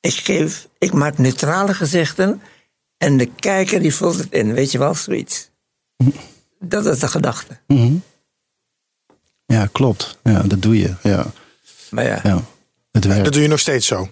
[0.00, 2.42] Ik, geef, ik maak neutrale gezichten
[2.96, 5.50] en de kijker die vult het in, weet je wel, zoiets.
[6.58, 7.58] Dat is de gedachte.
[7.66, 7.96] Mhm.
[9.46, 10.18] Ja, klopt.
[10.22, 10.94] Ja, dat doe je.
[11.02, 11.26] Ja,
[11.90, 12.42] Maar ja, ja.
[12.92, 13.24] Het werkt.
[13.24, 14.08] Dat doe je nog steeds zo.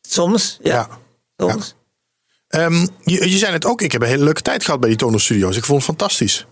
[0.00, 1.00] soms, ja, Ja.
[1.50, 1.74] Soms.
[2.48, 4.98] Ehm, je, je zei het ook, ik heb een hele leuke tijd gehad bij die
[4.98, 5.56] Toner Studios.
[5.56, 6.46] Ik vond het fantastisch.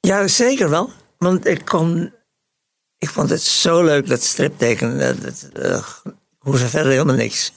[0.00, 0.90] Ja, zeker wel.
[1.18, 2.12] Want ik kon.
[2.98, 5.22] Ik vond het zo leuk dat striptekenen.
[5.22, 6.02] Dat,
[6.38, 7.52] hoef er verder helemaal niks.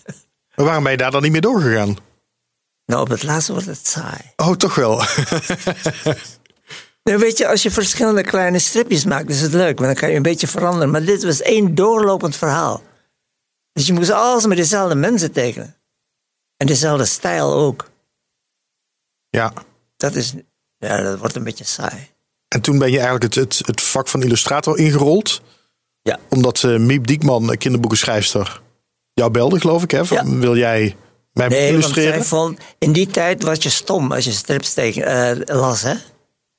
[0.56, 1.98] Maar waarom ben je daar dan niet meer doorgegaan?
[2.86, 4.34] Nou, op het laatste wordt het saai.
[4.36, 5.02] Oh, toch wel.
[7.08, 9.80] Nou, weet je, als je verschillende kleine stripjes maakt, is het leuk.
[9.80, 10.90] Want dan kan je een beetje veranderen.
[10.90, 12.82] Maar dit was één doorlopend verhaal.
[13.74, 15.76] Dus je moest alles met dezelfde mensen tekenen.
[16.58, 17.90] En dezelfde stijl ook.
[19.30, 19.54] ja.
[19.98, 20.34] Dat is.
[20.78, 22.08] Ja, dat wordt een beetje saai.
[22.48, 25.42] En toen ben je eigenlijk het, het, het vak van illustrator ingerold.
[26.02, 26.20] Ja.
[26.30, 28.62] Omdat eh Miep Diekman, een kinderboekenschrijfster,
[29.14, 29.92] jou belde, geloof ik.
[29.92, 30.06] Hè?
[30.06, 30.38] Van, Ja.
[30.40, 30.96] Wil jij
[31.34, 32.14] mij Nee, want illustreren?
[32.14, 35.94] zij vond, in die tijd was je stom als je strips teken, eh, las, hè?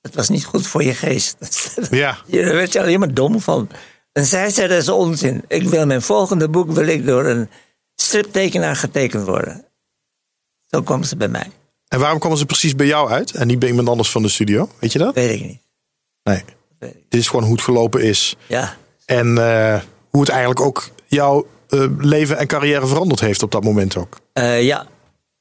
[0.01, 1.37] Dat was niet goed voor je geest.
[1.91, 2.19] Ja.
[2.27, 3.69] Je- Daar werd je alleen maar dom van.
[4.13, 5.45] En zij zei, dat is onzin.
[5.49, 7.51] Ik wil mijn volgende boek wil ik door een
[7.95, 9.65] striptekenaar getekend worden.
[10.71, 11.51] Zo kwam ze bij mij.
[11.89, 14.29] En waarom kwamen ze precies bij jou uit en niet bij iemand anders van de
[14.29, 14.69] studio?
[14.81, 15.15] Weet je dat?
[15.15, 15.61] Weet ik niet.
[16.23, 16.37] Nee.
[16.37, 16.95] Ik.
[17.09, 18.37] Dit is gewoon hoe het gelopen is.
[18.47, 23.51] Ja, En eh, hoe het eigenlijk ook jouw eh, leven en carrière veranderd heeft op
[23.51, 24.21] dat moment ook.
[24.33, 24.87] Eh, ja.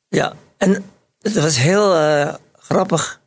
[0.07, 0.33] ja.
[0.57, 0.85] En
[1.19, 3.21] het was heel eh, grappig.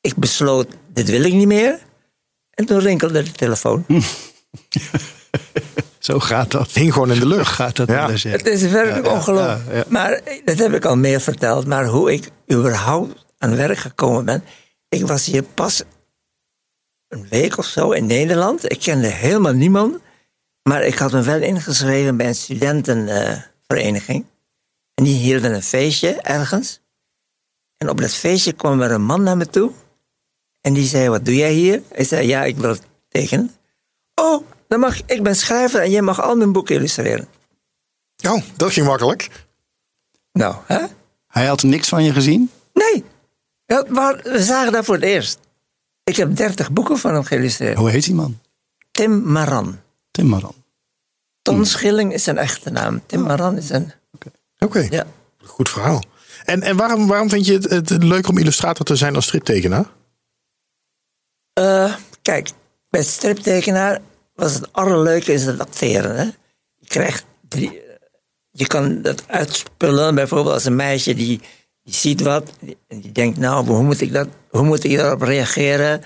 [0.00, 1.78] Ik besloot, dit wil ik niet meer.
[2.50, 3.84] En toen rinkelde de telefoon.
[6.04, 6.66] Zo gaat dat.
[6.66, 7.52] Het hing gewoon in de lucht.
[7.52, 8.10] Gaat dat Ja.
[8.10, 9.70] Het is werkelijk ongelooflijk.
[9.70, 9.84] ja, ja.
[9.88, 11.66] Maar dat heb ik al meer verteld.
[11.66, 14.44] Maar hoe ik überhaupt aan werk gekomen ben.
[14.88, 15.82] Ik was hier pas
[17.08, 18.70] een week of zo in Nederland.
[18.70, 19.98] Ik kende helemaal niemand.
[20.62, 24.24] Maar ik had me wel ingeschreven bij een studentenvereniging.
[24.94, 26.80] en die hielden een feestje ergens.
[27.76, 29.70] En op dat feestje kwam er een man naar me toe.
[30.60, 31.82] En die zei, wat doe jij hier?
[31.92, 32.76] Ik zei, ja, ik wil
[33.08, 33.50] tekenen.
[34.14, 37.28] Oh, dan mag, ik ben schrijver en jij mag al mijn boeken illustreren.
[38.28, 39.28] Oh, dat ging makkelijk.
[40.32, 40.84] Nou, hè?
[41.26, 42.50] Hij had niks van je gezien?
[42.72, 43.04] Nee.
[43.66, 45.38] Ja, maar we zagen dat voor het eerst.
[46.04, 47.76] Ik heb dertig boeken van hem geïllustreerd.
[47.78, 48.38] Hoe heet die man?
[48.90, 49.78] Tim Maran.
[50.10, 50.54] Tim Maran.
[51.42, 53.02] Ton Schilling is zijn echte naam.
[53.06, 53.92] Tim Maran is een...
[54.58, 55.06] Oké, Ja.
[55.44, 56.02] goed verhaal.
[56.44, 59.84] En, en waarom, waarom vind je het, het leuker om illustrator te zijn als striptekenaar?
[61.52, 62.50] Eh, kijk,
[62.90, 64.00] bij striptekenaar
[64.34, 66.16] was het allerleuke is het acteren.
[66.16, 66.24] Hè?
[66.74, 67.82] Je krijgt drie...
[68.50, 70.14] Je kan dat uitspullen.
[70.14, 71.40] Bijvoorbeeld als een meisje die,
[71.82, 72.50] die ziet wat.
[72.88, 76.02] En die denkt, nou, hoe moet ik, dat, hoe moet ik daarop reageren?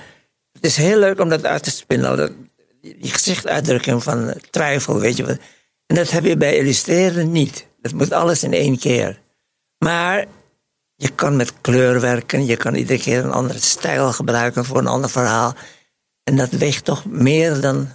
[0.53, 2.17] Het is heel leuk om dat uit te spinnen.
[2.17, 2.33] Dat,
[2.81, 5.39] die gezichtsuitdrukking van twijfel, weet je wat.
[5.87, 7.67] En dat heb je bij illustreren niet.
[7.81, 9.21] Dat moet alles in één keer.
[9.79, 10.27] Maar
[10.95, 12.47] je kan met kleur werken.
[12.47, 15.55] Je kan iedere keer een andere stijl gebruiken voor een ander verhaal.
[16.25, 17.89] En dat weegt toch meer dan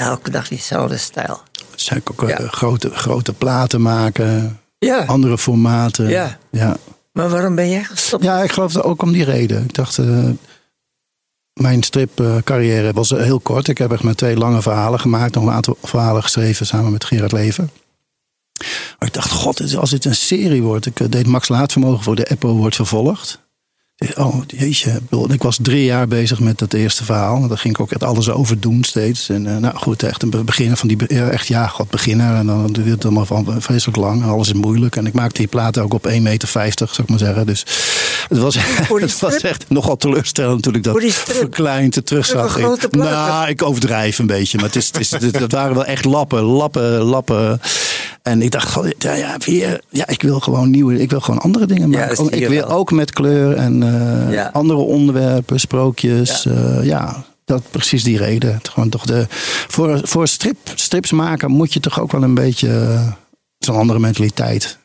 [0.00, 1.40] elke dag diezelfde stijl.
[1.84, 2.48] Hij kon ook eh, Ja.
[2.50, 4.60] grote, grote platen maken.
[4.78, 6.08] Ja, Andere formaten.
[6.08, 6.38] Ja.
[6.50, 6.76] ja.
[7.12, 8.24] maar waarom ben jij gestopt?
[8.24, 9.64] Ja, ik geloof dat ook om die reden.
[9.64, 10.28] Ik dacht, eh,
[11.60, 13.68] mijn stripcarrière was heel kort.
[13.68, 15.34] Ik heb echt maar twee lange verhalen gemaakt.
[15.34, 17.70] Nog een aantal verhalen geschreven samen met Gerard Leven.
[18.98, 20.86] Maar ik dacht, god, als dit een serie wordt.
[20.86, 23.40] Ik eh, deed Max Laatvermogen voor de Apple wordt vervolgd.
[24.04, 25.00] Ik Oh, jeetje.
[25.10, 27.48] Ik Ik was drie jaar bezig met dat eerste verhaal.
[27.48, 29.28] Daar ging ik ook echt alles over doen steeds.
[29.28, 31.06] En eh, nou goed, echt een beginner van die...
[31.06, 32.34] Echt, ja, god, beginner.
[32.34, 34.22] En dan duurt het allemaal van vreselijk lang.
[34.22, 34.96] En alles is moeilijk.
[34.96, 37.46] En ik maakte die platen ook op 1,50 meter, zou ik maar zeggen.
[37.46, 37.66] Dus
[38.28, 38.56] het was,
[38.88, 42.58] het was echt nogal teleurstellend toen ik dat verkleind en terugzag.
[42.58, 42.98] Platen?
[42.98, 44.56] Nou, ik overdrijf een beetje.
[44.56, 47.60] Maar het, is, het, is, het, het waren wel echt lappen, lappen, lappen.
[48.22, 51.66] En ik dacht, ja, ja, weer, ja, ik wil gewoon nieuwe, ik wil gewoon andere
[51.66, 52.16] dingen maken.
[52.16, 52.76] zie ik wil wel.
[52.76, 53.89] ook met kleur en eh,
[54.30, 54.50] Ja.
[54.52, 56.42] andere onderwerpen, sprookjes.
[56.42, 58.54] Ja, ja dat precies die reden.
[58.54, 59.26] Het Gewoon toch de,
[59.68, 63.12] voor voor strip, strips maken moet je toch ook wel een beetje eh,
[63.58, 64.78] zo'n andere mentaliteit.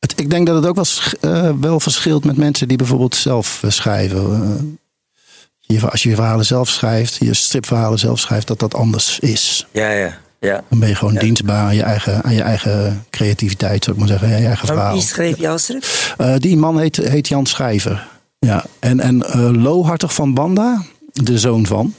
[0.00, 0.84] Het, ik denk dat het ook wel,
[1.20, 4.18] eh, wel verschilt met mensen die bijvoorbeeld zelf eh, schrijven.
[4.20, 9.18] Eh, je, als je je verhalen zelf schrijft, je stripverhalen zelf schrijft, dat dat anders
[9.18, 9.66] is.
[9.72, 10.64] Ja, ja, ja.
[10.68, 14.10] Dan ben je gewoon dienstbaar aan je, eigen, aan je eigen creativiteit, zou ik maar
[14.18, 14.28] zeggen.
[14.34, 14.94] aan Je eigen Maar verhaal.
[14.94, 15.84] wie schreef jouw strip?
[16.18, 18.06] Eh, die man heet, heet Jan Schrijver.
[18.38, 18.64] Ja.
[18.78, 20.82] En, en eh Lo Hartog van Banda,
[21.12, 21.94] de zoon van.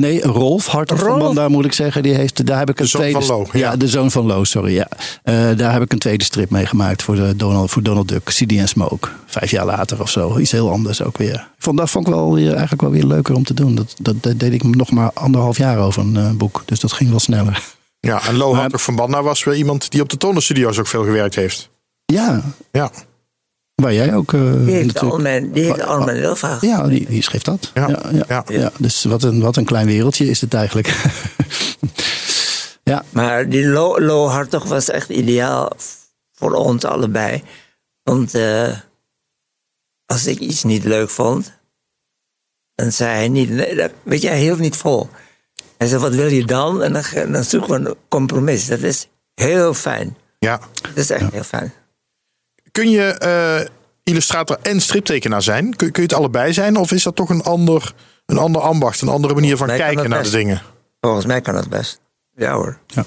[0.00, 1.18] Nee, Rolf Hartog van?
[1.18, 2.02] Banda moet ik zeggen.
[2.02, 3.22] Die heeft, daar heb ik een zoon tweede.
[3.22, 3.58] van Lo, ja.
[3.58, 3.76] ja.
[3.76, 4.74] de zoon van Lo, sorry.
[4.74, 4.88] Ja.
[5.22, 8.24] Eh, daar heb ik een tweede strip mee gemaakt voor, de Donald, voor Donald Duck.
[8.24, 9.08] CD Smoke.
[9.26, 10.38] Vijf jaar later of zo.
[10.38, 11.34] Iets heel anders ook weer.
[11.34, 13.74] Ik vond, dat vond ik wel weer, eigenlijk wel weer leuker om te doen.
[13.74, 16.62] Dat, dat, dat deed ik nog maar anderhalf jaar over een eh, boek.
[16.64, 17.62] Dus dat ging wel sneller.
[18.00, 21.04] Ja, en Lo Hartog van Banda was weer iemand die op de tonenstudio's ook veel
[21.04, 21.70] gewerkt heeft.
[22.04, 22.90] Ja, Ja,
[23.82, 24.32] waar jij ook.
[24.32, 27.42] eh, Die heeft natuurlijk- al mijn, die heeft al mijn Wilva Ja, die, die schreef
[27.42, 27.70] dat.
[27.74, 28.44] Ja, Ja, ja, ja.
[28.46, 28.70] ja.
[28.78, 30.86] dus wat een, wat een klein wereldje is het eigenlijk.
[32.84, 35.70] ja, Maar die Lo, Lo Hartog was echt ideaal
[36.32, 37.42] voor ons allebei.
[38.02, 38.76] Want eh,
[40.06, 41.52] als ik iets niet leuk vond,
[42.74, 43.48] dan zei hij niet,
[44.02, 45.08] weet je, hij hield niet vol.
[45.78, 46.82] Hij zei, wat wil je dan?
[46.82, 47.02] En dan,
[47.32, 48.66] dan zoeken we een compromis.
[48.66, 50.16] Dat is heel fijn.
[50.38, 50.60] ja.
[50.82, 51.72] Dat is echt heel fijn.
[52.72, 53.68] Kun je eh,
[54.02, 55.76] illustrator en striptekenaar zijn?
[55.76, 56.76] Kun, kun je het allebei zijn?
[56.76, 57.92] Of is dat toch een ander,
[58.26, 60.62] een ander ambacht, een andere manier van kijken naar de dingen?
[61.00, 62.00] Volgens mij kan dat best.
[62.36, 62.78] Ja hoor.
[62.86, 63.04] Ja,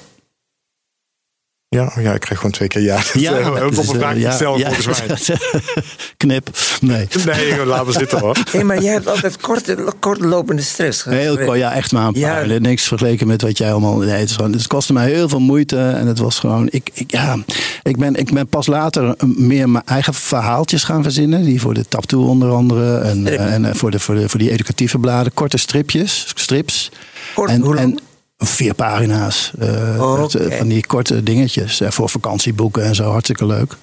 [1.76, 2.96] ja, ik krijg gewoon twee keer ja.
[3.14, 4.72] ja Dat is heel dat is, eh, oppervlakkig ja, ja.
[4.72, 5.38] volgens mij.
[6.18, 6.50] Knip.
[6.82, 7.08] Nee.
[7.26, 8.38] Nee, laten we zitten hoor.
[8.52, 12.14] Hé, maar jij hebt altijd korte, korte lopende strips Heel kort, ja, echt maar een
[12.14, 12.50] paar.
[12.50, 12.60] Ja.
[12.60, 13.98] Niks vergeleken met wat jij allemaal.
[13.98, 15.78] Nee, het, het kostte mij heel veel moeite.
[15.78, 16.68] En het was gewoon.
[16.72, 17.38] Ik, ik, ja,
[17.84, 21.44] ik, ben, ik ben pas later een- meer mijn eigen verhaaltjes gaan verzinnen.
[21.44, 22.98] Die voor de Taptoe onder andere.
[22.98, 25.34] En, eh, en eh, voor, de, voor, de, voor die educatieve bladen.
[25.34, 26.92] Korte stripjes, strips.
[27.34, 28.00] Kort, en, hoe lang?
[28.38, 29.52] Vier pagina's.
[29.60, 30.58] eh, Oh, eh.
[30.58, 31.82] Van die korte dingetjes.
[31.82, 33.10] eh, voor vakantieboeken en zo.
[33.12, 33.78] Hartstikke leuk.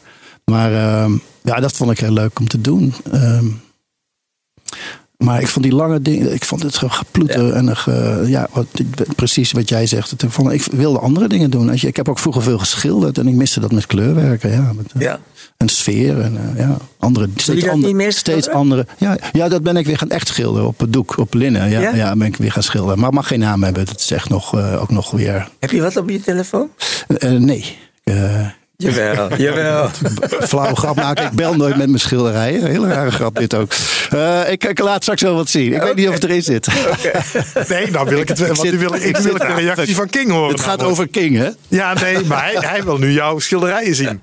[0.44, 2.94] Maar ehm, ja, dat vond ik heel leuk om te doen.
[3.12, 3.46] Ehm,
[5.16, 8.66] maar ik vond die lange dingen, ik vond het geploeten en ge- ja, wat,
[9.16, 10.22] precies wat jij zegt.
[10.22, 11.70] Ik, vond, ik wilde andere dingen doen.
[11.70, 14.50] Als je, ik heb ook vroeger veel geschilderd en ik miste dat met kleurwerken.
[14.50, 15.20] Ja, met, Ja.
[15.62, 18.86] En sfeer en eh, ja, andere, steeds, dat andere, steeds andere.
[18.98, 21.70] Ja, ja, dat ben ik weer gaan echt schilderen op het doek, op linnen.
[21.70, 21.94] Ja, Ja?
[21.94, 22.16] ja?
[22.16, 22.98] ben ik weer gaan schilderen.
[22.98, 23.82] Maar mag geen naam hebben.
[23.88, 25.48] Het is echt nog, eh, ook nog weer.
[25.58, 26.68] Heb je wat op je telefoon?
[27.18, 27.76] eh, nee.
[28.82, 29.88] Jawel, jawel.
[30.50, 31.24] flauwe grap maken.
[31.24, 32.66] Ik bel nooit met mijn schilderijen.
[32.66, 33.72] Hele rare grap dit ook.
[34.10, 35.72] Eh, ik, ik laat straks wel wat zien.
[35.72, 36.66] Ik weet niet of het erin zit.
[37.68, 39.94] Nee, nou wil ik het want nu wil ik, ik ik wil zit- de reactie
[39.94, 40.50] van King horen.
[40.50, 40.90] Het gaat namelijk.
[40.90, 41.50] over King, hè?
[41.68, 44.22] Ja, nee, maar hij, hij wil nu jouw schilderijen zien.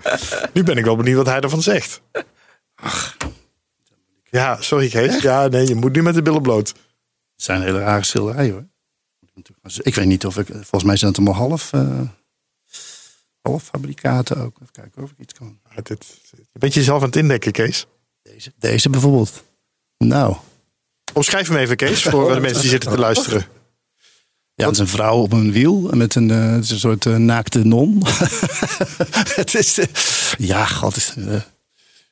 [0.53, 2.01] Nu ben ik wel benieuwd wat hij ervan zegt.
[4.29, 5.21] Ja, sorry Kees.
[5.21, 6.67] Ja, nee, je moet nu met de billen bloot.
[6.67, 6.77] Het
[7.35, 8.65] zijn hele rare schilderijen, hoor.
[9.81, 10.47] Ik weet niet of ik...
[10.51, 11.73] Volgens mij zijn het allemaal half...
[11.73, 11.81] eh
[13.41, 14.55] half fabrikaten ook.
[14.61, 15.59] Even kijken of ik iets kan...
[15.67, 17.85] Maar dit, je bent jezelf aan het indekken, Kees.
[18.21, 19.43] Deze, deze bijvoorbeeld.
[19.97, 20.35] Nou...
[21.13, 23.45] Omschrijf hem even, Kees, voor de mensen die zitten te luisteren.
[24.53, 27.05] Ja, het is een vrouw op een wiel met een, eh, het is een soort
[27.05, 28.03] eh, naakte non.
[29.41, 29.85] het is, eh,
[30.37, 30.95] ja, god.
[30.95, 31.41] Is, eh,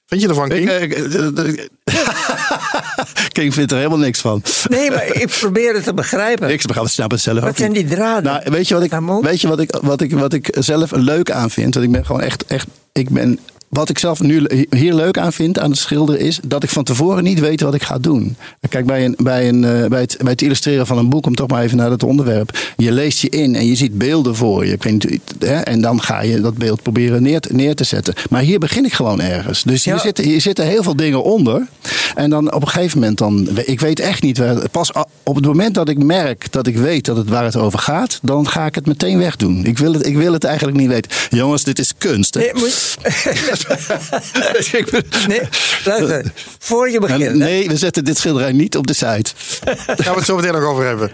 [0.07, 0.69] Vind je ervan, King?
[0.69, 1.67] ik, eh, eh, eh,
[3.37, 4.41] King vindt er helemaal niks van.
[4.69, 6.49] Nee, maar ik probeer het te begrijpen.
[6.49, 8.23] Ik begrijp het snap het zelf ook Wat zijn die draden?
[8.23, 8.91] Nou, weet je wat ik,
[9.21, 11.73] weet je wat ik, wat ik, wat ik zelf leuk aan vind?
[11.73, 13.39] Want ik ben gewoon echt, echt, ik ben,
[13.69, 16.83] wat ik zelf nu hier leuk aan vind aan het schilderen is dat ik van
[16.83, 18.35] tevoren niet weet wat ik ga doen.
[18.69, 21.35] Kijk, bij, een, bij, een, eh, bij, het, bij het illustreren van een boek, om
[21.35, 22.57] toch maar even naar het onderwerp.
[22.77, 24.71] Je leest je in en je ziet beelden voor je.
[24.73, 27.83] Ik weet niet, hè, en dan ga je dat beeld proberen neer, te- neer te
[27.83, 28.13] zetten.
[28.29, 29.63] Maar hier begin ik gewoon ergens.
[29.63, 29.99] Dus hier, Ja.
[29.99, 31.67] zitten, hier zitten heel veel dingen onder.
[32.15, 34.41] En dan op een gegeven moment, dan, ik weet echt niet.
[34.71, 34.91] Pas
[35.23, 38.19] op het moment dat ik merk dat ik weet dat het waar het over gaat,
[38.21, 39.65] dan ga ik het meteen wegdoen.
[39.65, 41.11] Ik wil het, ik wil het eigenlijk niet weten.
[41.29, 42.33] Jongens, dit is kunst.
[42.33, 42.39] Hè?
[42.39, 43.56] Nee, moet, Ik ben-
[45.27, 45.41] nee,
[45.85, 46.31] luister.
[46.59, 47.35] Voor je begint.
[47.35, 49.31] nee, we zetten dit schilderij niet op de site.
[49.65, 51.11] Daar gaan we het zo meteen nog over hebben.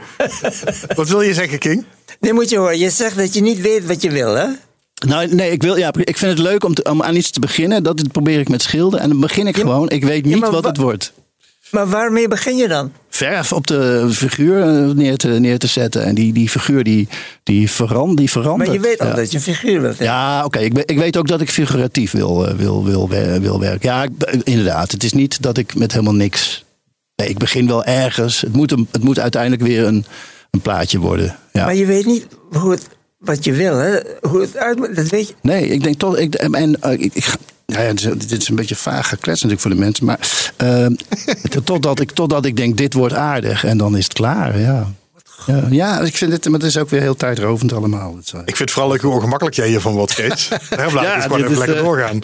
[0.95, 1.85] Wat wil je zeggen, King?
[2.19, 2.79] Nee, moet je horen.
[2.79, 4.45] Je zegt dat je niet weet wat je wil, hè?
[5.07, 7.39] Nou, nee, ik, wil, ja, ik vind het leuk om, te- om aan iets te
[7.39, 7.83] beginnen.
[7.83, 8.99] Dat probeer ik met schilderen.
[9.03, 9.89] En dan begin ik Ja, gewoon.
[9.89, 11.11] Ik weet niet wat wa- het wordt.
[11.69, 12.91] Maar waarmee begin je dan?
[13.13, 16.03] Verf op de figuur eh, neer te, neer te zetten.
[16.03, 17.07] En die, die figuur die,
[17.43, 18.69] die, veran, die verandert.
[18.69, 19.13] Maar je weet al Ja.
[19.13, 19.97] dat je een figuur wilt.
[19.97, 20.05] hebben.
[20.15, 20.59] Ja, oké.
[20.59, 23.09] Ik, ik weet ook dat ik figuratief wil, eh, wil, wil,
[23.39, 23.89] wil, werken.
[23.89, 24.91] Ja, ik- inderdaad.
[24.91, 26.63] Het is niet dat ik met helemaal niks.
[27.15, 28.41] Nee, ik begin wel ergens.
[28.41, 30.05] Het moet, een, het moet uiteindelijk weer een,
[30.51, 31.35] een plaatje worden.
[31.51, 31.65] Ja.
[31.65, 32.87] Maar je weet niet hoe het,
[33.17, 33.99] wat je wil, hè?
[34.21, 35.33] Hoe het uit moet, dat weet je.
[35.41, 36.17] Nee, ik denk toch.
[36.17, 37.25] Ik, en, eh, ik, ik,
[37.81, 40.05] ja, dit is- dit is een beetje vaag geklets natuurlijk voor de mensen.
[40.05, 40.85] Maar eh,
[41.63, 43.63] totdat, ik, totdat ik denk, dit wordt aardig.
[43.65, 44.91] En dan is het klaar, ja.
[45.45, 48.15] Ja, ja ik vind het, maar het is ook weer heel tijdrovend allemaal.
[48.15, 50.47] Het, eh, Ik vind het vooral leuk hoe ongemakkelijk jij hiervan wordt, Kees.
[50.69, 52.19] Daarom laat ik Ja, het gewoon even is, lekker eh, doorgaan.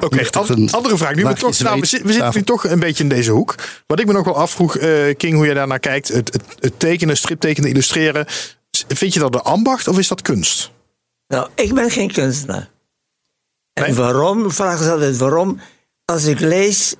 [0.00, 1.14] Oké, an- een andere vraag.
[1.14, 3.54] Nu we, toch, nou, we, zitten nu toch een beetje in deze hoek.
[3.86, 6.08] Wat ik me nog wel afvroeg, eh, King, hoe jij daarnaar kijkt.
[6.08, 8.26] Het, het, het tekenen, striptekenen, illustreren.
[8.88, 10.70] Vind je dat de ambacht of is dat kunst?
[11.28, 12.68] Nou, ik ben geen kunstenaar.
[13.84, 14.50] En waarom?
[14.50, 15.60] Vraag is altijd waarom.
[16.04, 16.94] Als ik lees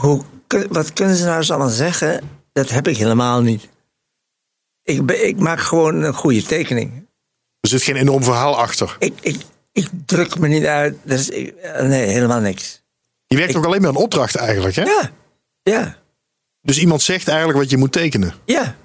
[0.00, 0.24] hoe,
[0.70, 3.68] wat kunstenaars allemaal zeggen, dat heb ik helemaal niet.
[4.82, 7.08] Ik, ik maak gewoon een goede tekening.
[7.60, 8.96] Er zit geen enorm verhaal achter.
[8.98, 9.42] Ik, ik,
[9.72, 10.96] ik druk me niet uit.
[11.02, 12.82] Dus ik, nee, helemaal niks.
[13.26, 14.82] Je werkt ook alleen maar een opdracht eigenlijk, hè?
[14.82, 15.10] Ja,
[15.62, 15.98] ja,
[16.60, 18.34] Dus iemand zegt eigenlijk wat je moet tekenen.
[18.44, 18.76] ja.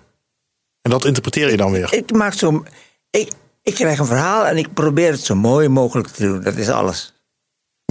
[0.81, 1.93] En dat interpreteer je dan weer.
[1.93, 2.63] Ik maak zo.
[3.09, 3.31] Ik,
[3.67, 6.41] ik krijg een verhaal en ik probeer het zo mooi mogelijk te doen.
[6.41, 7.13] Dat is alles.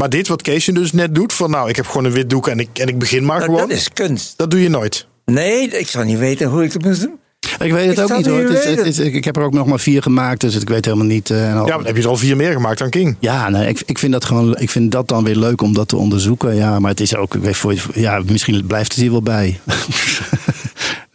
[0.01, 2.49] Maar dit wat Keesje dus net doet, van nou, ik heb gewoon een wit doek
[2.49, 3.61] en ik, en ik begin maar Maar gewoon.
[3.61, 4.35] dat is kunst.
[4.37, 5.07] Dat doe je nooit.
[5.25, 7.19] Nee, ik zou niet weten hoe ik het moet doen.
[7.59, 8.39] Ik weet het Ik ook niet hoor.
[8.39, 8.77] Het is, weten.
[8.85, 11.31] het is- ik heb er ook nog maar vier gemaakt, dus ik weet helemaal niet.
[11.31, 13.17] eh, Ja, maar dan heb je er al vier meer gemaakt dan King.
[13.21, 15.89] Ja, nee, ik, ik, vind dat gewoon, ik vind dat dan weer leuk om dat
[15.89, 16.55] te onderzoeken.
[16.55, 19.61] Ja, maar het is ook, ik weet, voor, ja, misschien blijft het hier wel bij.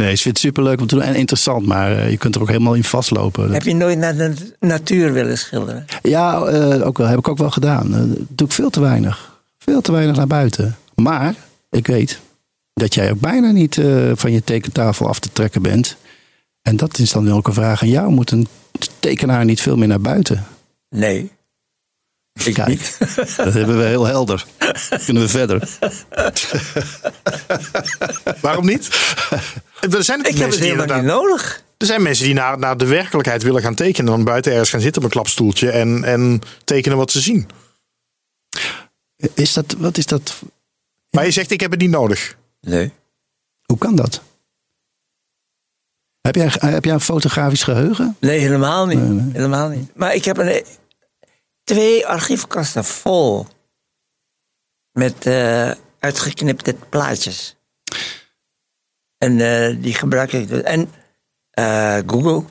[0.01, 2.41] nee, ik vind het superleuk om te doen en interessant, maar eh, je kunt er
[2.41, 3.51] ook helemaal in vastlopen.
[3.51, 5.85] Heb je nooit naar de natuur willen schilderen?
[6.01, 7.95] Ja, eh, ook wel, heb ik ook wel gedaan.
[7.95, 9.39] Eh, doe ik veel te weinig.
[9.57, 10.77] Veel te weinig naar buiten.
[10.95, 11.35] Maar
[11.69, 12.19] ik weet
[12.73, 13.81] dat jij ook bijna niet
[14.13, 15.97] van je tekentafel af te trekken bent.
[16.61, 18.11] En dat is dan ook een vraag aan jou.
[18.11, 18.47] Moet een
[18.99, 20.45] tekenaar niet veel meer naar buiten?
[20.89, 21.31] Nee.
[22.43, 22.97] Ik Kijk, niet.
[23.37, 24.45] dat hebben we heel helder.
[25.05, 25.69] Kunnen we verder?
[28.41, 28.89] Waarom niet?
[29.89, 31.63] Er zijn Ik heb het helemaal niet nodig.
[31.77, 34.11] Er zijn mensen die naar, naar de werkelijkheid willen gaan tekenen.
[34.11, 37.49] En dan buiten ergens gaan zitten op een klapstoeltje en, en tekenen wat ze zien.
[39.33, 40.41] Is dat, wat is dat?
[41.09, 42.37] Maar je zegt, ik heb het niet nodig.
[42.61, 42.91] Nee.
[43.65, 44.21] Hoe kan dat?
[46.21, 48.17] Heb jij, heb jij een fotografisch geheugen?
[48.19, 48.99] Nee, helemaal niet.
[48.99, 49.31] Nee, nee.
[49.33, 49.95] Helemaal niet.
[49.95, 50.65] Maar ik heb een,
[51.63, 53.47] twee archiefkasten vol
[54.91, 57.55] met eh, uitgeknipte plaatjes.
[59.21, 60.61] En eh, die gebruik ik dus.
[60.61, 60.89] En
[61.51, 62.43] eh, Google.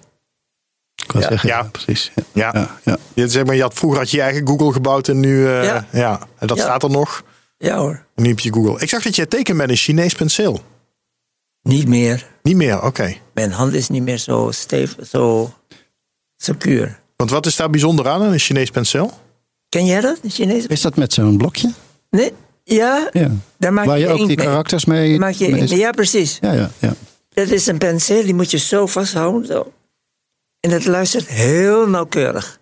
[0.94, 1.20] Ja.
[1.20, 1.56] zeggen, Ja.
[1.56, 2.12] ja, precies.
[2.14, 2.22] Ja.
[2.32, 2.50] Ja.
[2.60, 2.96] Ja, ja.
[3.14, 5.46] Je, zeg maar, je had, vroeger had je je eigen Google gebouwd en nu...
[5.46, 5.86] eh, ja.
[5.92, 6.20] Ja.
[6.38, 6.62] En dat Ja.
[6.62, 7.22] staat er nog.
[7.58, 8.04] Ja hoor.
[8.14, 8.80] En nu heb je Google.
[8.80, 10.60] Ik zag dat je tekent met een Chinees penseel.
[11.62, 12.26] Niet meer.
[12.42, 13.16] Niet meer, oké.
[13.34, 15.52] Mijn hand is niet meer zo stevig, zo
[16.36, 16.98] secuur.
[17.16, 19.12] Want wat is daar bijzonder aan, een Chinees penseel?
[19.68, 20.68] Ken jij dat, de Chinese?
[20.68, 21.72] Is dat met zo'n blokje?
[22.10, 22.32] Nee?
[22.74, 23.30] Ja, Ja.
[23.58, 24.46] daar maak Waar je ook inkt die mee.
[24.46, 25.18] karakters mee...
[25.18, 26.38] Maak je, mee- ja, precies.
[26.40, 26.94] ja, ja, ja.
[27.28, 29.46] Dat is een penseel, die moet je zo vasthouden.
[29.46, 29.72] Zo.
[30.60, 32.58] En dat luistert heel nauwkeurig.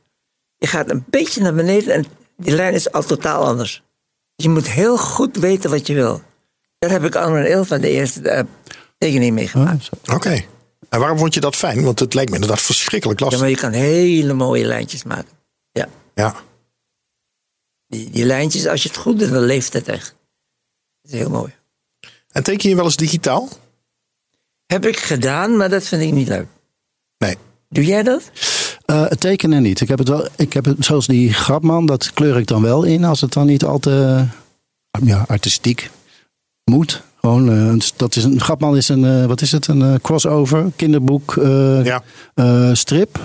[0.57, 2.05] Je gaat een beetje naar beneden en
[2.37, 3.83] die lijn is al totaal anders.
[4.35, 6.23] Je moet heel goed weten wat je wil.
[6.79, 8.45] Daar heb ik al een heel van de eerste eh,
[8.99, 9.85] tekening mee gemaakt.
[9.85, 10.15] zo.
[10.15, 10.41] Oké.
[10.89, 11.85] En waarom vond je dat fijn?
[11.85, 13.43] Want het lijkt me inderdaad verschrikkelijk Ja, lastig.
[13.45, 15.33] maar je kan hele mooie lijntjes maken.
[15.73, 16.35] Ja, Ja.
[17.89, 20.14] Die, die lijntjes, als je het goed doet, dan leeft het echt.
[21.03, 21.53] Dat is heel mooi.
[22.28, 23.49] En teken je wel eens digitaal?
[24.66, 26.47] Heb ik gedaan, maar dat vind ik niet leuk.
[27.18, 27.36] Nee.
[27.68, 28.30] Doe jij dat?
[28.84, 29.80] Eh, het tekenen niet.
[29.80, 32.82] Ik heb het wel, ik heb het, zoals die grapman, dat kleur ik dan wel
[32.84, 34.24] in als het dan niet al te
[35.05, 35.91] ja, artistiek
[36.64, 37.03] moet.
[37.20, 40.70] Gewoon, eh, dat is een grapman is een, eh, wat is het, een eh, crossover,
[40.76, 42.03] kinderboek, eh, Ja.
[42.34, 43.20] eh, strip.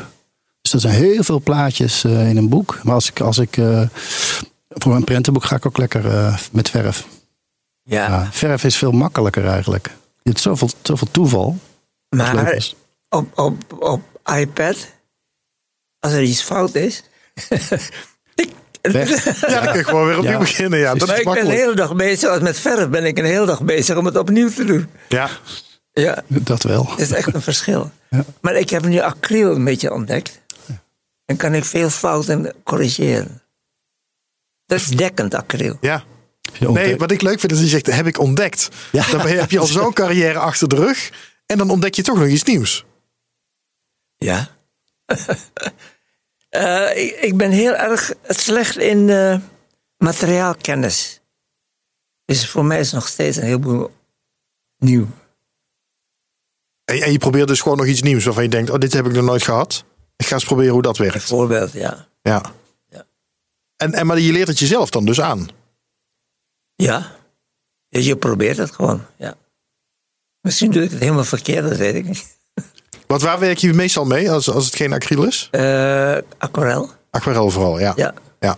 [0.62, 2.80] Dus dat zijn heel veel plaatjes eh, in een boek.
[2.84, 3.82] Maar als ik, als ik eh,
[4.74, 7.08] voor een prentenboek ga ik ook lekker eh, met verf.
[7.84, 8.08] Ja.
[8.08, 9.86] Ja, verf is veel makkelijker eigenlijk.
[10.22, 11.58] Je hebt zoveel, zoveel toeval.
[12.10, 12.64] maar
[13.10, 14.02] op, op, op
[14.38, 14.76] iPad,
[16.00, 17.04] als er iets fout is.
[18.82, 19.26] Weg.
[19.42, 20.38] Ja, dan kun je gewoon weer opnieuw Ja.
[20.40, 20.80] beginnen.
[20.80, 23.18] Ja, dat maar is ik ben de hele dag bezig, als met verf ben ik
[23.18, 24.90] een hele dag bezig om het opnieuw te doen.
[25.08, 25.30] Ja.
[25.92, 26.86] Ja, Dat wel.
[26.86, 27.92] dat is echt een verschil.
[28.10, 28.26] Ja.
[28.42, 30.42] Maar ik heb nu acryl een beetje ontdekt.
[31.26, 33.42] Dan kan ik veel fouten corrigeren.
[34.66, 35.78] Dat is dekkend acryl.
[35.82, 36.04] ja.
[36.60, 38.70] Nee, wat ik leuk vind is dat je zegt, heb ik ontdekt.
[38.92, 39.08] Ja.
[39.12, 41.12] Dan heb je al zo'n carrière achter de rug.
[41.46, 42.86] En dan ontdek je toch nog iets nieuws.
[44.18, 44.48] Ja.
[46.54, 49.38] Eh, ik, ik ben heel erg slecht in eh,
[49.98, 51.22] materiaalkennis.
[52.26, 53.92] Dus voor mij is nog steeds een heleboel
[54.78, 55.08] nieuw.
[56.86, 59.06] En, en je probeert dus gewoon nog iets nieuws waarvan je denkt, oh, dit heb
[59.06, 59.84] ik nog nooit gehad.
[60.16, 61.14] Ik ga eens proberen hoe dat werkt.
[61.14, 62.08] Bijvoorbeeld, ja.
[62.22, 62.42] Ja.
[63.84, 65.48] En, en, maar je leert het jezelf dan dus aan.
[66.76, 67.12] Ja.
[67.88, 69.36] Je probeert het gewoon, ja.
[70.42, 72.38] Misschien doe ik het helemaal verkeerd, dat weet ik niet.
[73.08, 75.48] Want waar werk je meestal mee als, als het geen acryl is?
[75.52, 77.94] Eh aquarel, Aquarel vooral, ja.
[77.96, 78.14] ja.
[78.40, 78.58] Ja.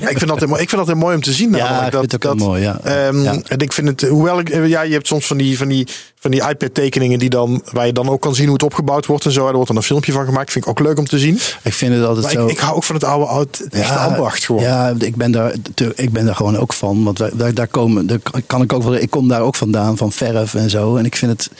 [0.00, 1.54] Ik, vind dat, ik vind dat heel mooi om te zien.
[1.54, 2.80] Ja, ik dat, vind het ook dat, mooi, ja.
[2.82, 3.36] ehm, Ja.
[3.48, 5.86] En ik vind het, hoewel ik, ja, je hebt soms van die, van die,
[6.20, 9.24] van die iPad-tekeningen die dan, waar je dan ook kan zien hoe het opgebouwd wordt
[9.24, 9.46] en zo.
[9.46, 10.52] Er wordt dan een filmpje van gemaakt.
[10.52, 11.38] Vind ik ook leuk om te zien.
[11.62, 12.44] Ik vind het altijd Maar zo.
[12.46, 14.62] ik, ik hou ook van het oude, echte ambacht gewoon.
[14.62, 15.54] Ja, ik ben daar,
[15.94, 17.04] ik ben daar gewoon ook van.
[17.04, 18.94] Want daar, daar komen, daar kan ik ook wel.
[18.94, 20.96] Ik kom daar ook vandaan van verf en zo.
[20.96, 21.50] En ik vind het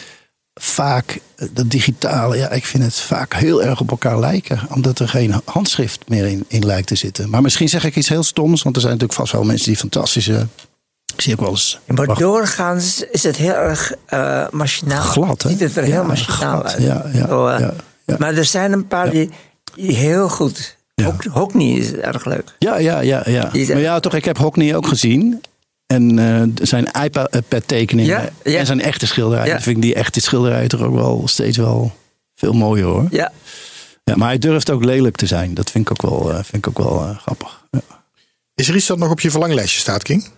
[0.59, 2.37] vaak eh, dat digitale.
[2.37, 6.27] Ja, ik vind het vaak heel erg op elkaar lijken, omdat er geen handschrift meer
[6.27, 7.31] in, in lijkt te zitten.
[7.31, 9.77] Maar misschien zeg ik iets heel stoms, want er zijn natuurlijk vast wel mensen die
[9.77, 10.47] fantastische
[11.15, 11.79] Ik zie ook wel eens.
[11.87, 15.03] Maar wacht, doorgaans is het heel erg eh, machinaal.
[15.03, 15.49] Glad, hè?
[15.49, 16.83] Ziet het er heel machinaal glad, uit.
[16.83, 17.69] ja, ja, Zo, eh,
[18.07, 18.17] ja.
[18.19, 19.31] Maar er zijn een paar die,
[19.75, 20.77] die heel goed.
[20.95, 21.17] Ja.
[21.31, 22.55] Hockney is erg leuk.
[22.59, 23.23] Ja, ja, ja.
[23.27, 23.51] ja.
[23.53, 25.41] Maar ja, toch, ik heb Hockney ook gezien.
[25.95, 28.59] En eh, zijn iPad-tekeningen Ja, ja.
[28.59, 29.55] en zijn echte schilderijen.
[29.55, 29.61] Ja.
[29.61, 31.93] vind ik die echte schilderijen toch ook wel steeds wel
[32.34, 33.07] veel mooier hoor.
[33.11, 33.32] Ja,
[34.05, 35.55] Ja, maar hij durft ook lelijk te zijn.
[35.55, 37.66] Dat vind ik ook wel, eh, vind ik ook wel eh, grappig.
[37.70, 37.80] Ja.
[38.55, 40.28] Is er iets dat nog op je verlanglijstje staat, King?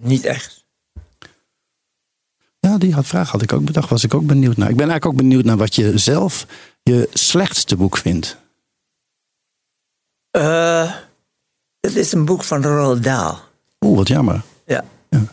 [0.00, 0.64] niet echt.
[2.58, 3.88] Ja, die had, vraag had ik ook bedacht.
[3.88, 4.70] Was ik ook benieuwd naar.
[4.70, 6.46] Ik ben eigenlijk ook benieuwd naar wat je zelf
[6.82, 8.36] je slechtste boek vindt.
[10.30, 10.94] Eh,
[11.84, 13.36] het is een boek van Roald Dahl.
[13.80, 14.42] Oeh, wat jammer.
[14.66, 14.84] Ja.
[15.10, 15.24] Ja.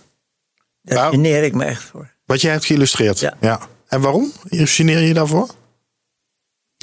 [0.81, 1.11] Daar Nou.
[1.11, 2.11] geneer ik me echt voor.
[2.25, 3.19] Wat jij hebt geïllustreerd.
[3.19, 3.59] Ja.
[3.87, 4.31] En waarom?
[4.49, 5.49] Geneer je je daarvoor?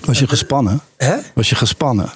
[0.04, 0.80] Was je gespannen?
[0.96, 1.18] Hè?
[1.34, 2.10] Was je gespannen?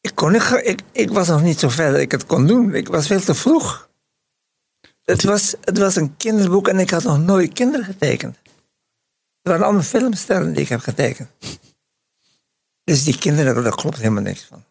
[0.00, 2.74] Ik, kon ge- ik, ik was nog niet zo ver dat ik het kon doen.
[2.74, 3.88] Ik was veel te vroeg.
[5.02, 8.36] Het was, het was een kinderboek en ik had nog nooit kinderen getekend.
[8.42, 11.28] Het waren allemaal filmsterren die ik heb getekend.
[12.84, 14.64] Dus die kinderen, daar klopt helemaal niks van.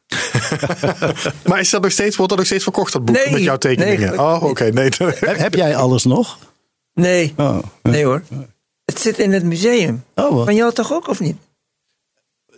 [1.49, 3.15] Maar is dat nog steeds, wordt dat nog steeds verkocht, dat boek?
[3.15, 4.09] Nee, met jouw tekeningen?
[4.09, 4.63] nee, oh, oké.
[4.63, 4.89] nee.
[4.97, 6.37] Heb, heb jij alles nog?
[6.93, 8.21] Nee, Oh, nee hoor.
[8.85, 10.03] Het zit in het museum.
[10.15, 10.45] oh wat?
[10.45, 11.37] Van jou toch ook, of niet?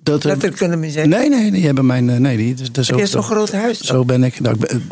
[0.04, 1.10] Dat, Letterkunde museum.
[1.10, 2.10] nee, nee, die hebben mijn.
[2.10, 3.78] eh, Nee, die, dat is Heb je ook- zo'n groot huis?
[3.80, 3.88] dan?
[3.98, 4.40] Zo ben ik.
[4.40, 4.84] Nou, ik ben,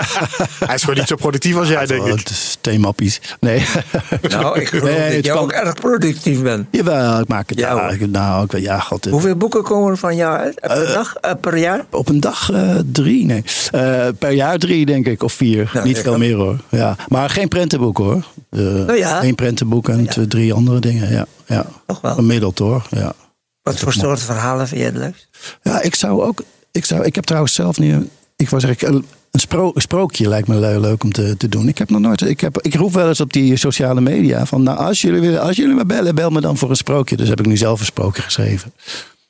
[0.66, 2.18] Hij is gewoon niet zo productief als jij, denk oh, ik.
[2.18, 3.20] het is themappies.
[3.40, 3.62] Nee.
[4.28, 6.66] Nou, ik geloof Nee, dat jij kan- ook erg productief bent.
[6.70, 7.58] Jawel, ik maak het.
[7.58, 7.92] Ja, Ja, hoor.
[7.92, 9.04] ik, nou, ik, ja, god.
[9.04, 10.60] het- Hoeveel boeken komen er van jou uit?
[10.60, 11.14] Per dag?
[11.16, 11.84] eh, per jaar?
[11.90, 13.44] Op een dag eh, drie, nee.
[13.70, 15.70] Eh, per jaar drie, denk ik, of vier.
[15.74, 16.56] Nou, Niet veel meer hoor.
[16.68, 16.96] Ja.
[17.08, 18.24] Maar geen prentenboek hoor.
[18.50, 19.22] Eh Nou ja.
[19.24, 21.12] Eén prentenboek en twee- drie andere dingen.
[21.12, 21.66] Ja, ja.
[21.86, 22.14] Toch wel.
[22.14, 22.86] Gemiddeld hoor.
[22.90, 23.12] Ja.
[23.66, 25.28] Wat voor soort verhalen vind je het leukst?
[25.62, 26.42] ja, ik zou ook.
[26.72, 27.92] Ik, zou, ik heb trouwens zelf nu.
[27.92, 31.36] een- Ik was eigenlijk een, een, spro- een sprookje lijkt me le- leuk om te,
[31.36, 31.68] te doen.
[31.68, 32.20] Ik heb nog nooit.
[32.20, 34.62] Ik, heb, ik roep wel eens op die sociale media van.
[34.62, 37.16] Nou, als jullie, willen- als jullie me bellen, bel me dan voor een sprookje.
[37.16, 38.72] Dus heb ik nu zelf een sprookje geschreven.